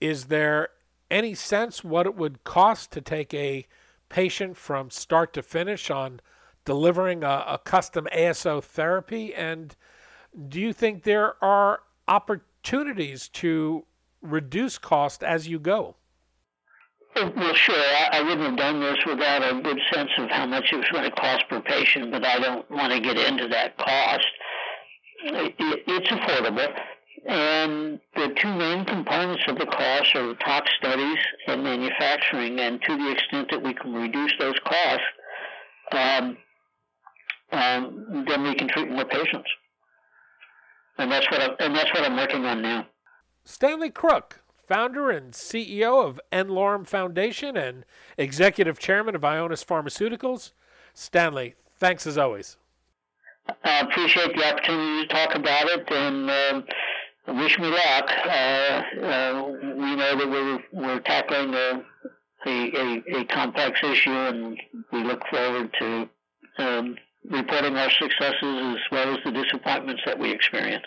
Is 0.00 0.26
there 0.26 0.68
any 1.10 1.34
sense 1.34 1.84
what 1.84 2.06
it 2.06 2.14
would 2.14 2.44
cost 2.44 2.90
to 2.92 3.00
take 3.00 3.32
a 3.34 3.66
patient 4.08 4.56
from 4.56 4.90
start 4.90 5.32
to 5.34 5.42
finish 5.42 5.90
on 5.90 6.20
delivering 6.64 7.22
a, 7.22 7.44
a 7.46 7.58
custom 7.58 8.06
ASO 8.14 8.62
therapy? 8.62 9.34
And 9.34 9.76
do 10.48 10.60
you 10.60 10.72
think 10.72 11.02
there 11.02 11.42
are 11.42 11.80
opportunities 12.08 13.28
to 13.28 13.84
reduce 14.24 14.78
cost 14.78 15.22
as 15.22 15.46
you 15.46 15.58
go? 15.58 15.96
Well, 17.14 17.54
sure. 17.54 17.76
I, 17.76 18.08
I 18.14 18.22
wouldn't 18.22 18.40
have 18.48 18.56
done 18.56 18.80
this 18.80 18.98
without 19.06 19.42
a 19.42 19.60
good 19.62 19.78
sense 19.92 20.10
of 20.18 20.28
how 20.30 20.46
much 20.46 20.72
it 20.72 20.76
was 20.76 20.88
going 20.90 21.04
to 21.04 21.12
cost 21.12 21.44
per 21.48 21.60
patient, 21.60 22.10
but 22.10 22.24
I 22.24 22.40
don't 22.40 22.68
want 22.70 22.92
to 22.92 23.00
get 23.00 23.16
into 23.16 23.46
that 23.48 23.78
cost. 23.78 24.26
It, 25.24 25.54
it, 25.58 25.84
it's 25.86 26.08
affordable. 26.08 26.74
And 27.26 28.00
the 28.16 28.34
two 28.36 28.52
main 28.52 28.84
components 28.84 29.44
of 29.46 29.58
the 29.58 29.66
cost 29.66 30.14
are 30.16 30.26
the 30.26 30.34
tox 30.34 30.68
studies 30.78 31.18
and 31.46 31.62
manufacturing. 31.62 32.58
And 32.58 32.82
to 32.82 32.96
the 32.96 33.10
extent 33.12 33.48
that 33.50 33.62
we 33.62 33.74
can 33.74 33.94
reduce 33.94 34.32
those 34.40 34.58
costs, 34.66 35.06
um, 35.92 36.36
um, 37.52 38.24
then 38.26 38.42
we 38.42 38.54
can 38.56 38.68
treat 38.68 38.90
more 38.90 39.04
patients. 39.04 39.48
And 40.98 41.10
that's 41.10 41.30
what 41.30 41.40
I'm, 41.40 41.56
and 41.60 41.76
that's 41.76 41.92
what 41.94 42.04
I'm 42.04 42.16
working 42.16 42.44
on 42.44 42.60
now. 42.60 42.86
Stanley 43.44 43.90
Crooke, 43.90 44.40
founder 44.66 45.10
and 45.10 45.32
CEO 45.32 46.04
of 46.04 46.18
n-Lorem 46.32 46.86
Foundation 46.86 47.56
and 47.56 47.84
executive 48.16 48.78
chairman 48.78 49.14
of 49.14 49.20
Ionis 49.20 49.64
Pharmaceuticals. 49.64 50.52
Stanley, 50.94 51.54
thanks 51.76 52.06
as 52.06 52.16
always. 52.16 52.56
I 53.62 53.80
appreciate 53.80 54.34
the 54.34 54.44
opportunity 54.44 55.06
to 55.06 55.14
talk 55.14 55.34
about 55.34 55.66
it, 55.68 55.90
and 55.92 56.30
um, 56.30 57.38
wish 57.38 57.58
me 57.58 57.68
luck. 57.68 58.10
Uh, 58.24 58.82
uh, 59.02 59.52
we 59.62 59.94
know 59.94 60.16
that 60.16 60.30
we're, 60.30 60.64
we're 60.72 61.00
tackling 61.00 61.52
a, 61.52 61.84
a, 62.46 63.02
a, 63.18 63.24
complex 63.26 63.80
issue, 63.82 64.10
and 64.10 64.58
we 64.90 65.04
look 65.04 65.22
forward 65.28 65.70
to 65.78 66.08
um, 66.56 66.96
reporting 67.28 67.76
our 67.76 67.90
successes 67.90 68.42
as 68.42 68.78
well 68.90 69.14
as 69.14 69.18
the 69.24 69.32
disappointments 69.32 70.02
that 70.06 70.18
we 70.18 70.30
experience. 70.30 70.86